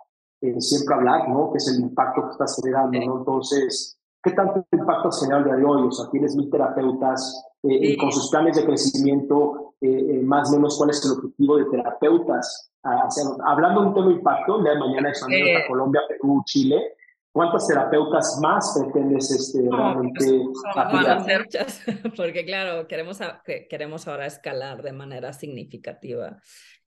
[0.41, 1.51] eh, siempre hablar, ¿no?
[1.51, 3.19] Que es el impacto que estás generando, ¿no?
[3.19, 5.87] Entonces, ¿qué tanto impacto has generado el día de hoy?
[5.87, 10.77] O sea, tienes mil terapeutas eh, con sus planes de crecimiento, eh, más o menos
[10.77, 12.71] cuál es el objetivo de terapeutas.
[13.45, 16.95] Hablando de un tema de impacto, de mañana expandiendo a Colombia, Perú, Chile,
[17.35, 21.81] ¿Cuántas terapeutas más pretendes este, realmente muchas,
[22.15, 23.19] porque claro, queremos,
[23.69, 26.39] queremos ahora escalar de manera significativa.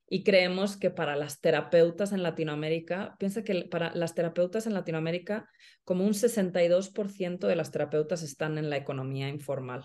[0.08, 5.50] Y creemos que para las terapeutas en Latinoamérica, piensa que para las terapeutas en Latinoamérica,
[5.84, 9.84] como un 62% de las terapeutas están en la economía informal,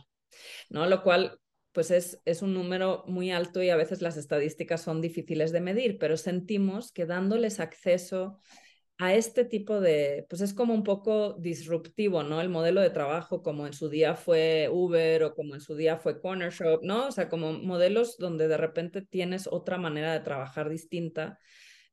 [0.70, 0.86] ¿no?
[0.86, 1.42] Lo cual
[1.74, 5.62] pues es, es un número muy alto y a veces las estadísticas son difíciles de
[5.62, 8.40] medir, pero sentimos que dándoles acceso
[9.00, 12.40] a este tipo de, pues es como un poco disruptivo, ¿no?
[12.42, 15.98] El modelo de trabajo como en su día fue Uber o como en su día
[15.98, 17.08] fue Corner Shop, ¿no?
[17.08, 21.40] O sea, como modelos donde de repente tienes otra manera de trabajar distinta.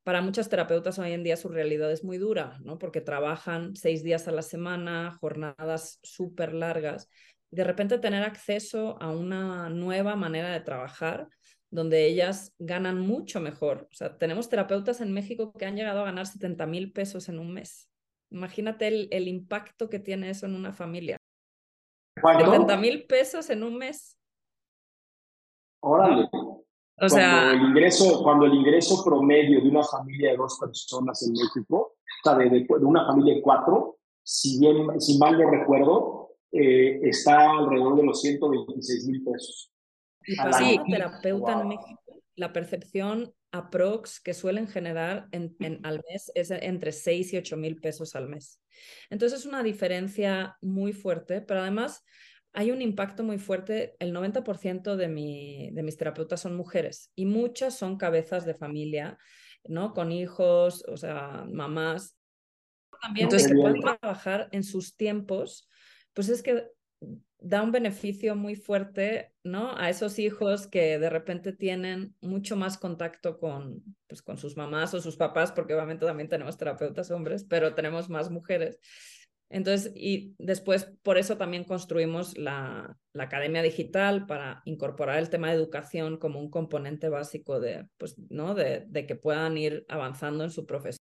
[0.03, 2.79] Para muchas terapeutas hoy en día su realidad es muy dura, ¿no?
[2.79, 7.09] Porque trabajan seis días a la semana, jornadas súper largas.
[7.51, 11.29] De repente tener acceso a una nueva manera de trabajar
[11.71, 13.89] donde ellas ganan mucho mejor.
[13.93, 17.39] O sea, tenemos terapeutas en México que han llegado a ganar 70 mil pesos en
[17.39, 17.89] un mes.
[18.31, 21.17] Imagínate el, impacto que tiene eso en una familia.
[22.17, 24.17] 70 mil pesos en un mes.
[25.81, 26.29] Órale.
[27.01, 31.33] O sea, el ingreso, cuando el ingreso promedio de una familia de dos personas en
[31.33, 37.01] México, o sea, de, una familia de cuatro, si bien, si mal no recuerdo, eh,
[37.03, 39.73] está alrededor de los 126 mil pesos.
[40.27, 40.79] Y para sí.
[40.91, 47.33] terapeuta en México, la percepción aprox que suelen generar en, al mes es entre 6
[47.33, 48.61] y 8 mil pesos al mes.
[49.09, 52.05] Entonces es una diferencia muy fuerte, pero además
[52.53, 53.97] hay un impacto muy fuerte.
[53.99, 59.19] El 90% de, mi, de mis terapeutas son mujeres y muchas son cabezas de familia,
[59.65, 59.93] ¿no?
[59.95, 62.17] Con hijos, o sea, mamás.
[63.01, 65.69] También Entonces, que pueden trabajar en sus tiempos,
[66.13, 66.67] pues es que
[67.39, 69.75] da un beneficio muy fuerte, ¿no?
[69.77, 74.93] A esos hijos que de repente tienen mucho más contacto con, pues, con sus mamás
[74.93, 78.79] o sus papás, porque obviamente también tenemos terapeutas hombres, pero tenemos más mujeres.
[79.51, 85.49] Entonces, y después por eso también construimos la, la, Academia Digital para incorporar el tema
[85.49, 88.55] de educación como un componente básico de, pues, ¿no?
[88.55, 91.01] de, de que puedan ir avanzando en su profesión.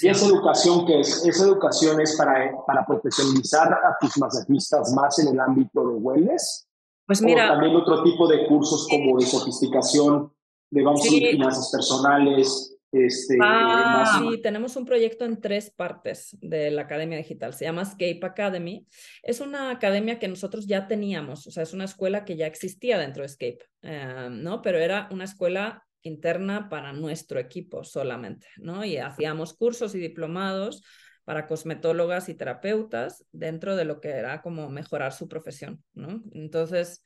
[0.00, 1.24] ¿Y esa educación que es?
[1.24, 6.66] Esa educación es para, para profesionalizar a tus masajistas más en el ámbito de wellness.
[7.06, 7.50] Pues mira.
[7.50, 10.32] O también otro tipo de cursos como de sofisticación,
[10.70, 12.71] de vamos a finanzas personales.
[12.92, 17.54] Este, ah, sí, tenemos un proyecto en tres partes de la Academia Digital.
[17.54, 18.86] Se llama Escape Academy.
[19.22, 22.98] Es una academia que nosotros ya teníamos, o sea, es una escuela que ya existía
[22.98, 24.60] dentro de Escape, eh, ¿no?
[24.60, 28.84] Pero era una escuela interna para nuestro equipo solamente, ¿no?
[28.84, 30.82] Y hacíamos cursos y diplomados
[31.24, 36.22] para cosmetólogas y terapeutas dentro de lo que era como mejorar su profesión, ¿no?
[36.32, 37.02] Entonces,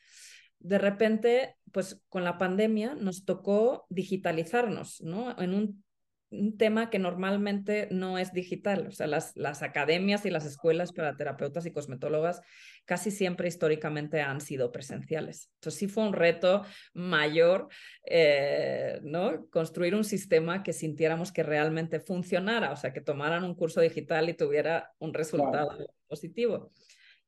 [0.58, 5.38] de repente, pues con la pandemia nos tocó digitalizarnos, ¿no?
[5.38, 5.84] En un
[6.30, 8.86] un tema que normalmente no es digital.
[8.88, 12.40] O sea, las, las academias y las escuelas para terapeutas y cosmetólogas
[12.84, 15.50] casi siempre históricamente han sido presenciales.
[15.54, 17.68] Entonces sí fue un reto mayor,
[18.04, 19.46] eh, ¿no?
[19.50, 24.28] Construir un sistema que sintiéramos que realmente funcionara, o sea, que tomaran un curso digital
[24.28, 25.76] y tuviera un resultado
[26.08, 26.72] positivo.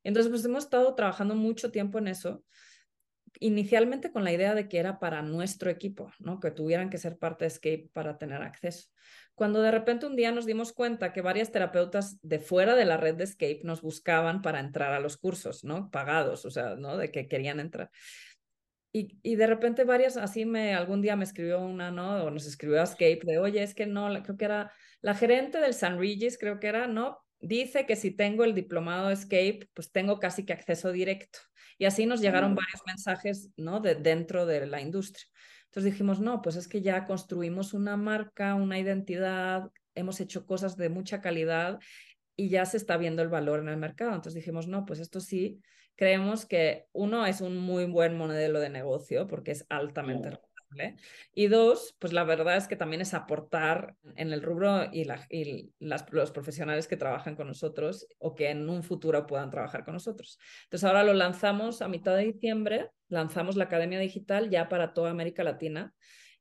[0.03, 2.43] Entonces, pues hemos estado trabajando mucho tiempo en eso
[3.39, 6.39] inicialmente con la idea de que era para nuestro equipo, ¿no?
[6.39, 8.89] que tuvieran que ser parte de Escape para tener acceso.
[9.35, 12.97] Cuando de repente un día nos dimos cuenta que varias terapeutas de fuera de la
[12.97, 15.89] red de Escape nos buscaban para entrar a los cursos, ¿no?
[15.89, 16.97] Pagados, o sea, ¿no?
[16.97, 17.89] De que querían entrar.
[18.91, 22.23] Y, y, de repente varias, así me, algún día me escribió una, ¿no?
[22.25, 25.59] O nos escribió a Escape de, oye, es que no, creo que era la gerente
[25.59, 27.19] del San Regis, creo que era, ¿no?
[27.39, 31.39] Dice que si tengo el diplomado Escape, pues tengo casi que acceso directo.
[31.79, 32.55] Y así nos llegaron mm.
[32.55, 33.79] varios mensajes, ¿no?
[33.79, 35.25] De dentro de la industria.
[35.65, 40.77] Entonces dijimos, no, pues es que ya construimos una marca, una identidad, hemos hecho cosas
[40.77, 41.79] de mucha calidad
[42.35, 44.11] y ya se está viendo el valor en el mercado.
[44.11, 45.61] Entonces dijimos, no, pues esto sí,
[45.95, 50.29] creemos que uno es un muy buen modelo de negocio porque es altamente
[51.33, 55.07] Y dos, pues la verdad es que también es aportar en el rubro y,
[55.79, 60.37] los profesionales que trabajan con nosotros o que en un futuro puedan trabajar con nosotros.
[60.63, 65.11] Entonces ahora lo lanzamos a mitad de diciembre, lanzamos la Academia Digital ya para toda
[65.11, 65.93] América Latina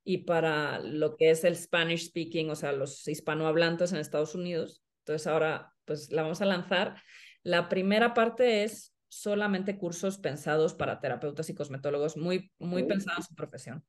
[0.04, 4.82] y para lo que es el Spanish speaking, o sea, los hispanohablantes en Estados Unidos.
[5.00, 7.02] Entonces ahora pues la vamos a lanzar.
[7.42, 13.24] La primera parte es solamente cursos pensados para terapeutas y cosmetólogos, muy, muy pensados en
[13.24, 13.84] su profesión.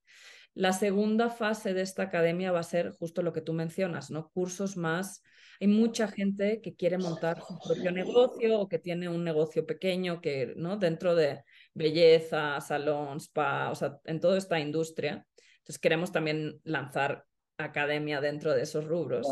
[0.54, 4.30] La segunda fase de esta academia va a ser justo lo que tú mencionas, ¿no?
[4.30, 5.22] Cursos más.
[5.60, 10.22] Hay mucha gente que quiere montar su propio negocio o que tiene un negocio pequeño
[10.22, 10.78] que, ¿no?
[10.78, 15.26] Dentro de belleza, salón, spa, o sea, en toda esta industria.
[15.60, 17.26] Entonces queremos también lanzar
[17.58, 19.28] academia dentro de esos rubros.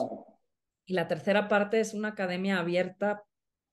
[0.85, 3.23] Y la tercera parte es una academia abierta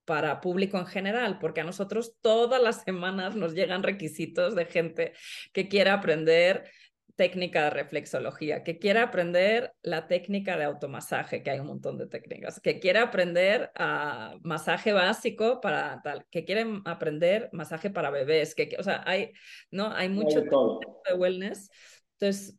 [0.05, 5.12] para público en general, porque a nosotros todas las semanas nos llegan requisitos de gente
[5.53, 6.71] que quiera aprender
[7.17, 12.07] técnica de reflexología, que quiera aprender la técnica de automasaje, que hay un montón de
[12.07, 18.55] técnicas, que quiera aprender a masaje básico para tal, que quieren aprender masaje para bebés,
[18.55, 19.33] que, o sea, hay,
[19.71, 19.93] ¿no?
[19.93, 21.71] hay mucho de wellness.
[22.19, 22.59] Entonces,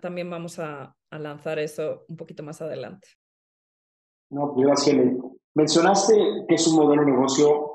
[0.00, 3.08] también vamos a, a, lanzar eso un poquito más adelante.
[4.30, 4.96] No, pues gracias,
[5.54, 7.74] Mencionaste que es un modelo de negocio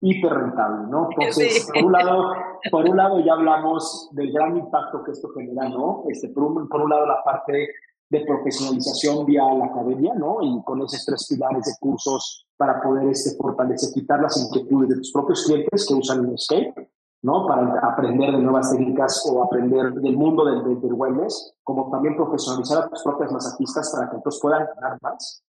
[0.00, 1.08] hiper rentable, ¿no?
[1.10, 2.32] Entonces, por, un lado,
[2.70, 6.04] por un lado ya hablamos del gran impacto que esto genera, ¿no?
[6.08, 7.68] Este, por, un, por un lado la parte
[8.10, 10.38] de profesionalización vía la academia, ¿no?
[10.42, 14.96] Y con esos tres pilares de cursos para poder este, fortalecer, quitar las inquietudes de
[14.96, 16.90] tus propios clientes que usan el Escape,
[17.22, 17.46] ¿no?
[17.46, 22.84] Para aprender de nuevas técnicas o aprender del mundo del, del, wellness, como también profesionalizar
[22.84, 25.42] a tus propias masajistas para que entonces puedan ganar más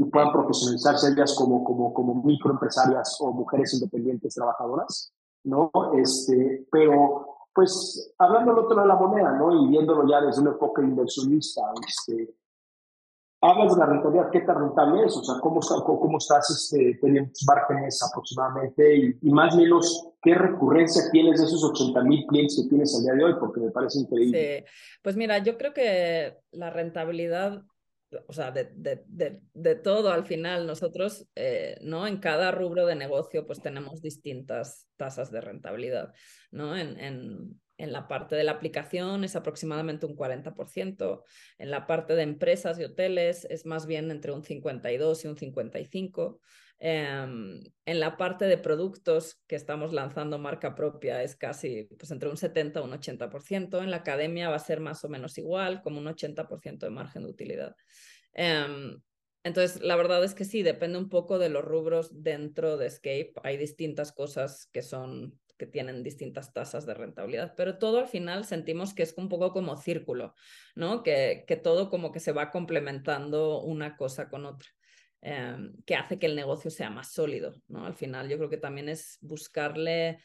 [0.00, 5.12] y puedan profesionalizarse ellas como, como, como microempresarias o mujeres independientes trabajadoras,
[5.44, 5.70] ¿no?
[5.94, 9.62] Este, pero, pues, hablando del otro lado de la moneda, ¿no?
[9.62, 12.34] Y viéndolo ya desde un enfoque inversionista, este,
[13.42, 15.14] hablas de la rentabilidad, ¿qué tan rentable es?
[15.18, 18.96] O sea, ¿cómo, cómo, estás este, teniendo tus márgenes aproximadamente?
[18.96, 22.96] Y, y, más o menos, ¿qué recurrencia tienes de esos 80 mil clientes que tienes
[22.96, 23.38] al día de hoy?
[23.38, 24.64] Porque me parece increíble.
[24.64, 27.64] Sí, pues mira, yo creo que la rentabilidad
[28.26, 30.66] o sea, de, de, de, todo al final.
[30.66, 32.06] Nosotros, eh, ¿no?
[32.06, 36.12] En cada rubro de negocio, pues tenemos distintas tasas de rentabilidad,
[36.50, 36.76] ¿no?
[36.76, 41.24] En, en, en la parte de la aplicación es aproximadamente un 40%,
[41.58, 45.36] en la parte de empresas y hoteles es más bien entre un 52 y un
[45.36, 46.40] 55%.
[46.82, 52.30] Em, en la parte de productos que estamos lanzando marca propia es casi pues, entre
[52.30, 53.82] un 70 y un 80%.
[53.82, 57.24] En la academia va a ser más o menos igual, como un 80% de margen
[57.24, 57.76] de utilidad.
[58.32, 58.98] Em,
[59.44, 63.32] entonces, la verdad es que sí, depende un poco de los rubros dentro de Escape.
[63.42, 68.46] Hay distintas cosas que son que tienen distintas tasas de rentabilidad, pero todo al final
[68.46, 70.34] sentimos que es un poco como círculo,
[70.74, 71.02] ¿no?
[71.02, 74.70] Que, que todo como que se va complementando una cosa con otra.
[75.22, 77.84] Em, que hace que el negocio sea más sólido, ¿no?
[77.84, 80.18] Al final yo creo que también es buscarle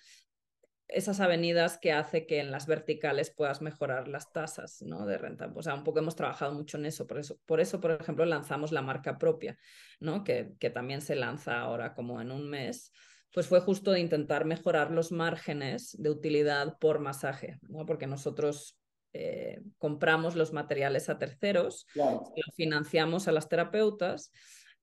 [0.87, 5.05] esas avenidas que hace que en las verticales puedas mejorar las tasas ¿no?
[5.05, 5.51] de renta.
[5.53, 7.07] O sea, un poco hemos trabajado mucho en eso.
[7.07, 9.57] Por eso, por, eso, por ejemplo, lanzamos la marca propia,
[9.99, 10.23] ¿no?
[10.23, 12.93] que, que también se lanza ahora como en un mes.
[13.33, 17.85] Pues fue justo de intentar mejorar los márgenes de utilidad por masaje, ¿no?
[17.85, 18.77] porque nosotros
[19.11, 24.31] eh, compramos los materiales a terceros, los financiamos a las terapeutas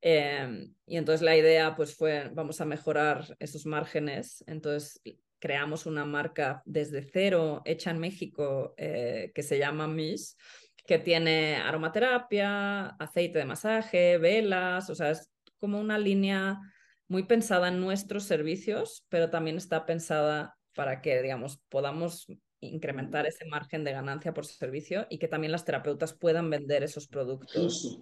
[0.05, 4.43] Em, y entonces la idea pues fue, vamos a mejorar esos márgenes.
[4.47, 5.01] Entonces
[5.39, 10.37] creamos una marca desde cero, hecha en México, eh, que se llama Miss,
[10.85, 16.59] que tiene aromaterapia, aceite de masaje, velas, o sea, es como una línea
[17.07, 22.27] muy pensada en nuestros servicios, pero también está pensada para que, digamos, podamos
[22.61, 27.09] incrementar ese margen de ganancia por servicio y que también las terapeutas puedan vender esos
[27.09, 28.01] productos.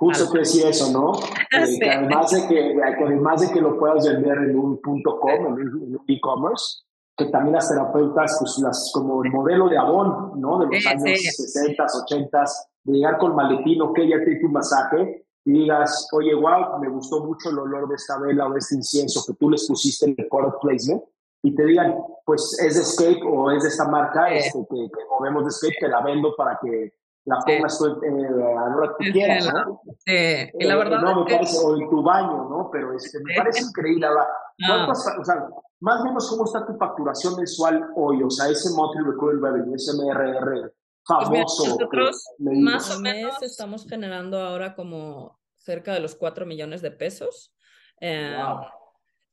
[0.00, 1.12] Justo que decía eso, ¿no?
[1.52, 5.68] Eh, además de que, además de que lo puedas vender en un punto com, en
[5.68, 6.84] un e-commerce,
[7.16, 10.60] que también las terapeutas, pues las, como el modelo de Avon, ¿no?
[10.60, 12.44] De los años 60, 80,
[12.84, 16.88] de llegar con maletín, ok, ya te hice un masaje, y digas, oye, wow, me
[16.88, 20.06] gustó mucho el olor de esta vela o de este incienso que tú les pusiste
[20.06, 21.02] en el product placement,
[21.42, 25.00] y te digan, pues es de Escape o es de esta marca este, que, que
[25.10, 28.94] movemos de Escape, te la vendo para que la pongas tú eh, a la hora
[28.98, 29.80] que tú quieras, ¿no?
[29.98, 30.12] Sí,
[30.58, 31.00] y la eh, verdad.
[31.00, 32.70] no, me parece, o en tu baño, ¿no?
[32.72, 34.06] Pero este, me parece increíble.
[34.06, 34.26] Ahora,
[34.68, 34.88] ah.
[34.90, 35.48] o sea,
[35.80, 38.22] más o menos, ¿cómo está tu facturación mensual hoy?
[38.22, 40.72] O sea, ese monthly recurring revenue, ese MRR
[41.06, 41.64] famoso.
[41.64, 46.90] Pues nosotros, más o menos, estamos generando ahora como cerca de los 4 millones de
[46.90, 47.54] pesos.
[48.00, 48.36] Eh,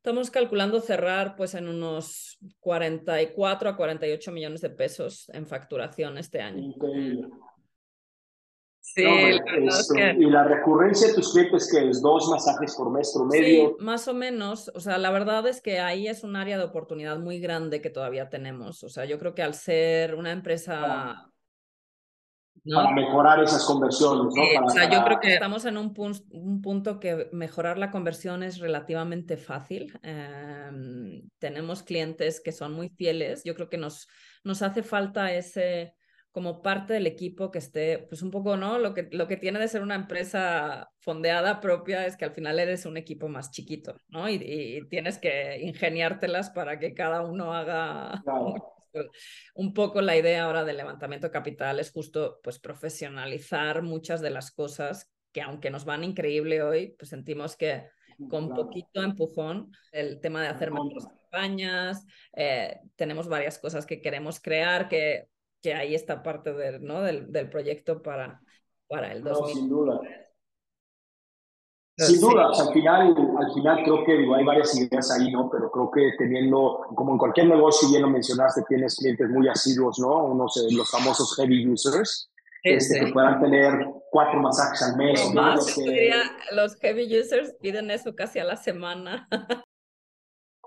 [0.07, 6.39] Estamos calculando cerrar pues en unos 44 a 48 millones de pesos en facturación este
[6.39, 6.63] año.
[6.63, 7.27] Increíble.
[8.97, 13.69] Sí, Y la recurrencia de tus clientes que es dos masajes por mes promedio.
[13.69, 14.71] Sí, más o menos.
[14.73, 17.89] O sea, la verdad es que ahí es un área de oportunidad muy grande que
[17.89, 18.83] todavía tenemos.
[18.83, 21.29] O sea, yo creo que al ser una empresa
[22.73, 24.33] para mejorar esas conversiones.
[24.35, 24.65] ¿no?
[24.65, 25.93] o sea, yo creo que estamos en un,
[26.31, 29.97] un, punto que mejorar la conversión es relativamente fácil.
[30.03, 33.43] Em, tenemos clientes que son muy fieles.
[33.43, 34.07] Yo creo que nos,
[34.43, 35.95] nos hace falta ese
[36.37, 38.77] como parte del equipo que esté, pues un poco, ¿no?
[38.77, 42.59] Lo que, lo que tiene de ser una empresa fondeada propia es que al final
[42.59, 44.29] eres un equipo más chiquito, ¿no?
[44.29, 48.23] Y, tienes que ingeniártelas para que cada uno haga
[49.55, 54.51] un poco la idea ahora del levantamiento capital es justo pues profesionalizar muchas de las
[54.51, 57.87] cosas que aunque nos van increíble hoy, pues sentimos que
[58.29, 64.39] con poquito empujón, el tema de hacer mejores campañas, eh, tenemos varias cosas que queremos
[64.39, 65.29] crear, que,
[65.61, 67.01] que ahí está parte del, ¿no?
[67.01, 68.41] del, del proyecto para,
[68.87, 69.55] para el 2000.
[69.55, 70.01] sin duda.
[71.99, 75.49] Sin duda, al, final, al final creo que digo, hay varias ideas ahí, ¿no?
[75.49, 79.97] Pero creo que teniendo, como en cualquier negocio, bien lo mencionaste, tienes clientes muy asiduos,
[79.97, 80.25] ¿no?
[80.25, 82.29] Unos, eh, los famosos heavy users,
[82.61, 85.33] este, que puedan tener cuatro masajes al mes.
[85.33, 85.55] ¿no?
[85.55, 85.75] Los,
[86.51, 89.27] los heavy users piden eso casi a la semana.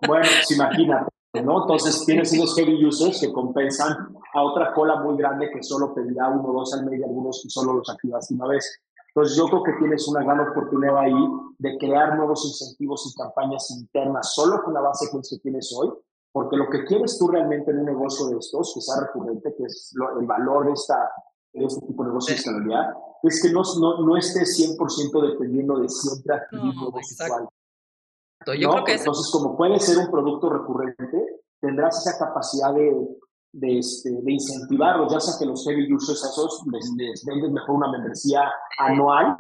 [0.07, 1.63] Bueno, pues imagínate, ¿no?
[1.63, 6.29] Entonces tienes unos heavy users que compensan a otra cola muy grande que solo pedirá
[6.29, 8.81] uno o dos al mes y algunos que solo los activas una vez.
[9.15, 11.29] Entonces yo creo que tienes una gran oportunidad ahí
[11.59, 15.91] de crear nuevos incentivos y campañas internas solo con la base que tienes hoy,
[16.33, 19.65] porque lo que quieres tú realmente en un negocio de estos, que sea recurrente, que
[19.65, 21.11] es el valor de, esta,
[21.53, 25.89] este tipo de negocio de escalabilidad, es que no, no, no estés 100% dependiendo de
[25.89, 27.49] siempre adquirir no, nuevos usuarios.
[28.47, 33.19] Yo creo que Entonces, como puede ser un producto recurrente, tendrás esa capacidad de
[33.53, 37.77] de, este, de incentivarlos, ya sea que los heavy users esos les, les vendes mejor
[37.77, 38.45] una membresía
[38.79, 39.37] anual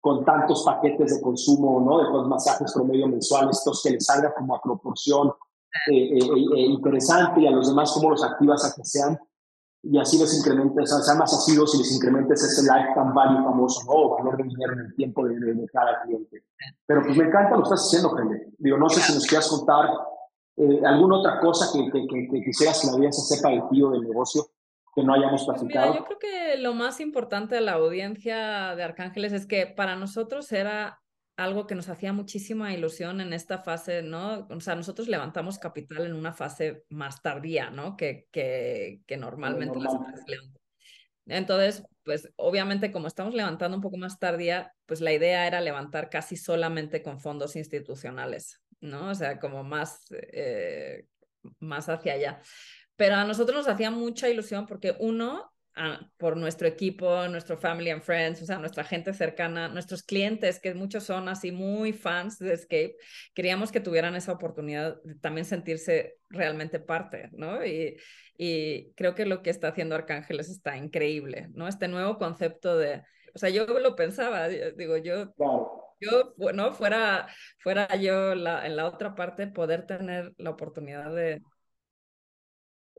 [0.00, 1.98] con tantos paquetes de consumo, ¿no?
[1.98, 5.28] De los masajes promedio mensuales, estos que les salga como a proporción
[5.90, 9.18] eh, eh, eh, interesante y a los demás cómo los activas a que sean
[9.82, 13.92] y así les incrementes, sean más asiduos y les incrementes ese lifetime value famoso, ¿no?
[13.92, 16.44] O valor de dinero en el tiempo de, de, cada cliente.
[16.86, 18.52] Pero pues me encanta lo que estás haciendo, gente.
[18.58, 19.88] Digo, no sé si nos quieras contar
[20.60, 24.46] eh, ¿Alguna otra cosa que, que, quisieras que la audiencia sepa del tío del negocio
[24.94, 25.94] que no hayamos pues platicado?
[25.94, 30.52] yo creo que lo más importante de la audiencia de Arcángeles es que para nosotros
[30.52, 31.00] era
[31.40, 34.46] algo que nos hacía muchísima ilusión en esta fase, ¿no?
[34.48, 37.96] O sea, nosotros levantamos capital en una fase más tardía, ¿no?
[37.96, 40.62] Que, que, que normalmente las empresas levantan.
[41.26, 46.10] Entonces, pues obviamente como estamos levantando un poco más tardía, pues la idea era levantar
[46.10, 48.60] casi solamente con fondos institucionales.
[48.80, 49.10] ¿no?
[49.10, 51.06] O sea, como más, eh,
[51.58, 52.42] más hacia allá.
[52.96, 55.52] Pero a nosotros nos hacía mucha ilusión porque uno,
[56.18, 60.74] por nuestro equipo, nuestro family and friends, o sea, nuestra gente cercana, nuestros clientes, que
[60.74, 62.96] muchos son así muy fans de Escape,
[63.34, 67.64] queríamos que tuvieran esa oportunidad de también sentirse realmente parte, ¿no?
[67.64, 67.96] Y,
[68.36, 71.68] y creo que lo que está haciendo Arcángeles está increíble, ¿no?
[71.68, 73.02] Este nuevo concepto de,
[73.34, 75.34] o sea, yo lo pensaba, digo, yo
[76.00, 81.42] yo, bueno, fuera, fuera yo la, en la otra parte, poder tener la oportunidad de,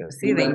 [0.10, 0.50] sí, de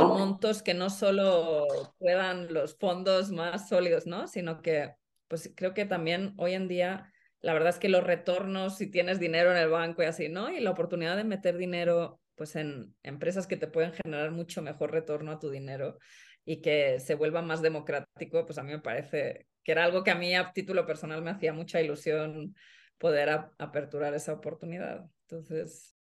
[0.00, 1.66] montos que no solo
[1.98, 4.26] puedan los fondos más sólidos, ¿no?
[4.28, 4.94] Sino que,
[5.28, 9.18] pues creo que también hoy en día, la verdad es que los retornos, si tienes
[9.18, 10.50] dinero en el banco y así, ¿no?
[10.50, 14.92] Y la oportunidad de meter dinero, pues en empresas que te pueden generar mucho mejor
[14.92, 15.98] retorno a tu dinero
[16.44, 20.12] y que se vuelva más democrático, pues a mí me parece que era algo que
[20.12, 22.54] a mí a título personal me hacía mucha ilusión
[22.98, 23.28] poder
[23.58, 25.04] aperturar esa oportunidad.
[25.22, 25.95] Entonces...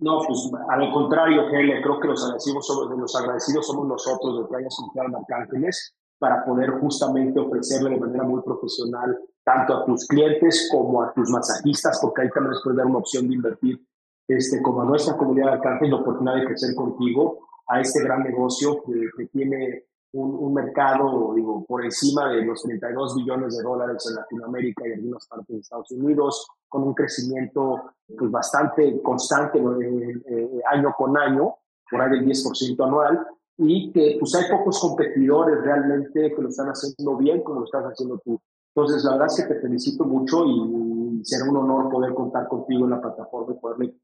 [0.00, 4.66] No, pues al contrario, Gele, creo que los agradecidos, somos, los agradecidos somos nosotros de
[4.74, 10.68] confiado en Arcángeles para poder justamente ofrecerle de manera muy profesional tanto a tus clientes
[10.72, 13.86] como a tus masajistas, porque ahí también les puede dar una opción de invertir
[14.26, 18.22] este, como a nuestra comunidad de Arcángeles, la oportunidad de crecer contigo a este gran
[18.22, 24.04] negocio que, que tiene un, mercado, digo, por encima de los 32 billones de dólares
[24.08, 30.22] en Latinoamérica y algunas partes de Estados Unidos, con un crecimiento pues, bastante constante eh,
[30.26, 31.54] eh, año con año,
[31.88, 33.26] por ahí del 10% anual,
[33.58, 37.84] y que pues hay pocos competidores realmente que lo están haciendo bien como lo estás
[37.84, 38.40] haciendo tú.
[38.74, 42.84] Entonces, la verdad es que te felicito mucho y será un honor poder contar contigo
[42.84, 43.94] en la plataforma y poderle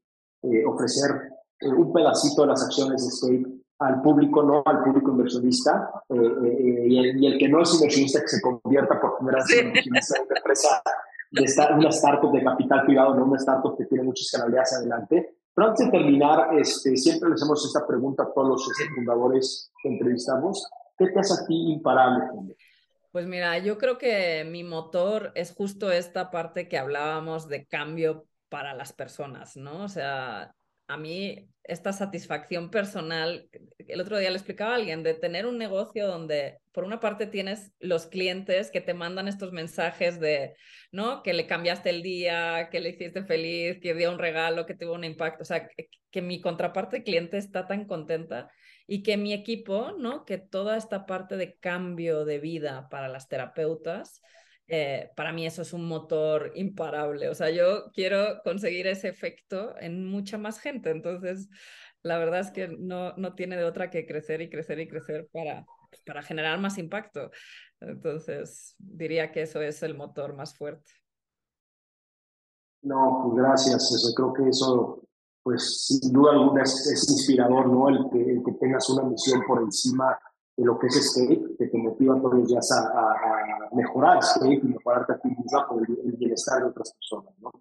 [0.43, 1.31] eh, ofrecer
[1.61, 6.87] un pedacito de las acciones de State al público, no al público inversionista, eh, eh,
[6.87, 9.99] y, el, que no es inversionista que se convierta por primera vez en una
[10.35, 10.81] empresa
[11.31, 14.77] de estar, una startup de capital privado, no una startup que tiene mucha escalabilidad hacia
[14.79, 15.35] adelante.
[15.53, 19.71] Pero antes de terminar, este, siempre le hacemos esta pregunta a todos los este, fundadores
[19.81, 20.69] que entrevistamos.
[20.97, 22.55] ¿Qué te hace a ti imparable?
[23.11, 28.25] Pues mira, yo creo que mi motor es justo esta parte que hablábamos de cambio
[28.49, 29.83] para las personas, ¿no?
[29.83, 30.53] O sea,
[30.87, 35.57] a mí esta satisfacción personal, el otro día le explicaba a alguien, de tener un
[35.57, 40.55] negocio donde por una parte tienes los clientes que te mandan estos mensajes de,
[40.91, 41.23] ¿no?
[41.23, 44.93] Que le cambiaste el día, que le hiciste feliz, que dio un regalo, que tuvo
[44.93, 48.49] un impacto, o sea, que, que mi contraparte cliente está tan contenta
[48.87, 50.23] y que mi equipo, ¿no?
[50.23, 54.21] Que toda esta parte de cambio de vida para las terapeutas,
[54.67, 57.29] eh, para mí eso es un motor imparable.
[57.29, 60.89] O sea, yo quiero conseguir ese efecto en mucha más gente.
[60.89, 61.49] Entonces,
[62.03, 65.29] la verdad es que no, no tiene de otra que crecer y crecer y crecer
[65.31, 65.65] para,
[66.05, 67.31] para generar más impacto.
[67.79, 70.91] Entonces, diría que eso es el motor más fuerte.
[72.81, 73.91] No, pues gracias.
[73.91, 75.03] Eso, creo que eso,
[75.43, 77.89] pues sin duda alguna es, inspirador, ¿no?
[77.89, 80.17] El que tengas una misión por encima
[80.57, 84.63] de lo que es Skate, que te motiva todos los días a, a, mejorar Skate
[84.63, 87.33] y mejorarte a ti misma por el, bienestar de otras personas.
[87.39, 87.51] ¿no?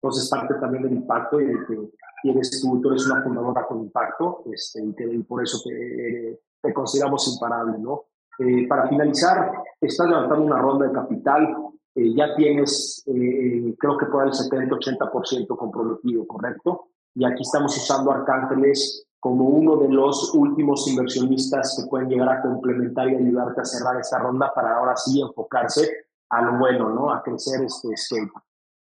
[0.00, 1.90] Entonces, parte también del impacto y de que
[2.22, 6.72] tienes tú, tú eres una fundadora con impacto este, y, y por eso te, te,
[6.72, 7.76] consideramos imparable.
[7.78, 8.04] ¿no?
[8.38, 11.56] Eh, para finalizar, estás levantando una ronda de capital,
[11.96, 16.90] eh, ya tienes, eh, creo que por el 70-80% comprometido, ¿correcto?
[17.16, 22.42] Y aquí estamos usando Arcángeles como uno de los últimos inversionistas que pueden llegar a
[22.42, 27.12] complementar y ayudarte a cerrar esta ronda para ahora sí enfocarse a lo bueno, ¿no?
[27.12, 28.30] A crecer este skate.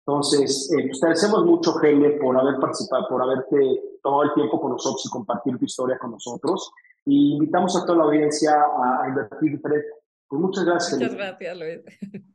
[0.08, 3.58] Entonces, eh, pues te agradecemos mucho, Gele, por haber participado, por haberte
[4.04, 6.72] tomado el tiempo con nosotros y compartir tu historia con nosotros.
[7.06, 9.88] Y invitamos a toda la audiencia a, invertir diferente.
[10.28, 11.00] Pues muchas gracias.
[11.00, 11.82] Muchas gracias, Luis.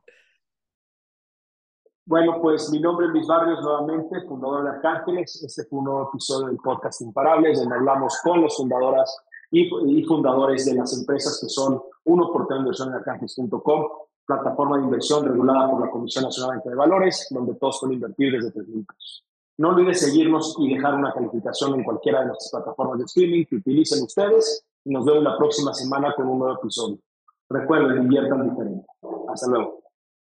[2.11, 5.45] Bueno, pues mi nombre es Luis Barrios, nuevamente, fundador de Arcángeles.
[5.45, 9.17] Este fue un nuevo episodio del podcast Imparables, donde hablamos con las fundadoras
[9.53, 9.71] y,
[10.07, 13.87] fundadores de las empresas que son uno por inversión en arcángeles.com,
[14.27, 18.51] plataforma de inversión regulada por la Comisión Nacional de Valores, donde todos pueden invertir desde
[18.51, 19.25] tres minutos.
[19.59, 23.55] No olvides seguirnos y dejar una calificación en cualquiera de nuestras plataformas de streaming que
[23.55, 24.67] utilicen ustedes.
[24.85, 26.99] Nos vemos la próxima semana con un nuevo episodio.
[27.49, 28.85] Recuerden, inviertan diferente.
[29.29, 29.80] Hasta luego.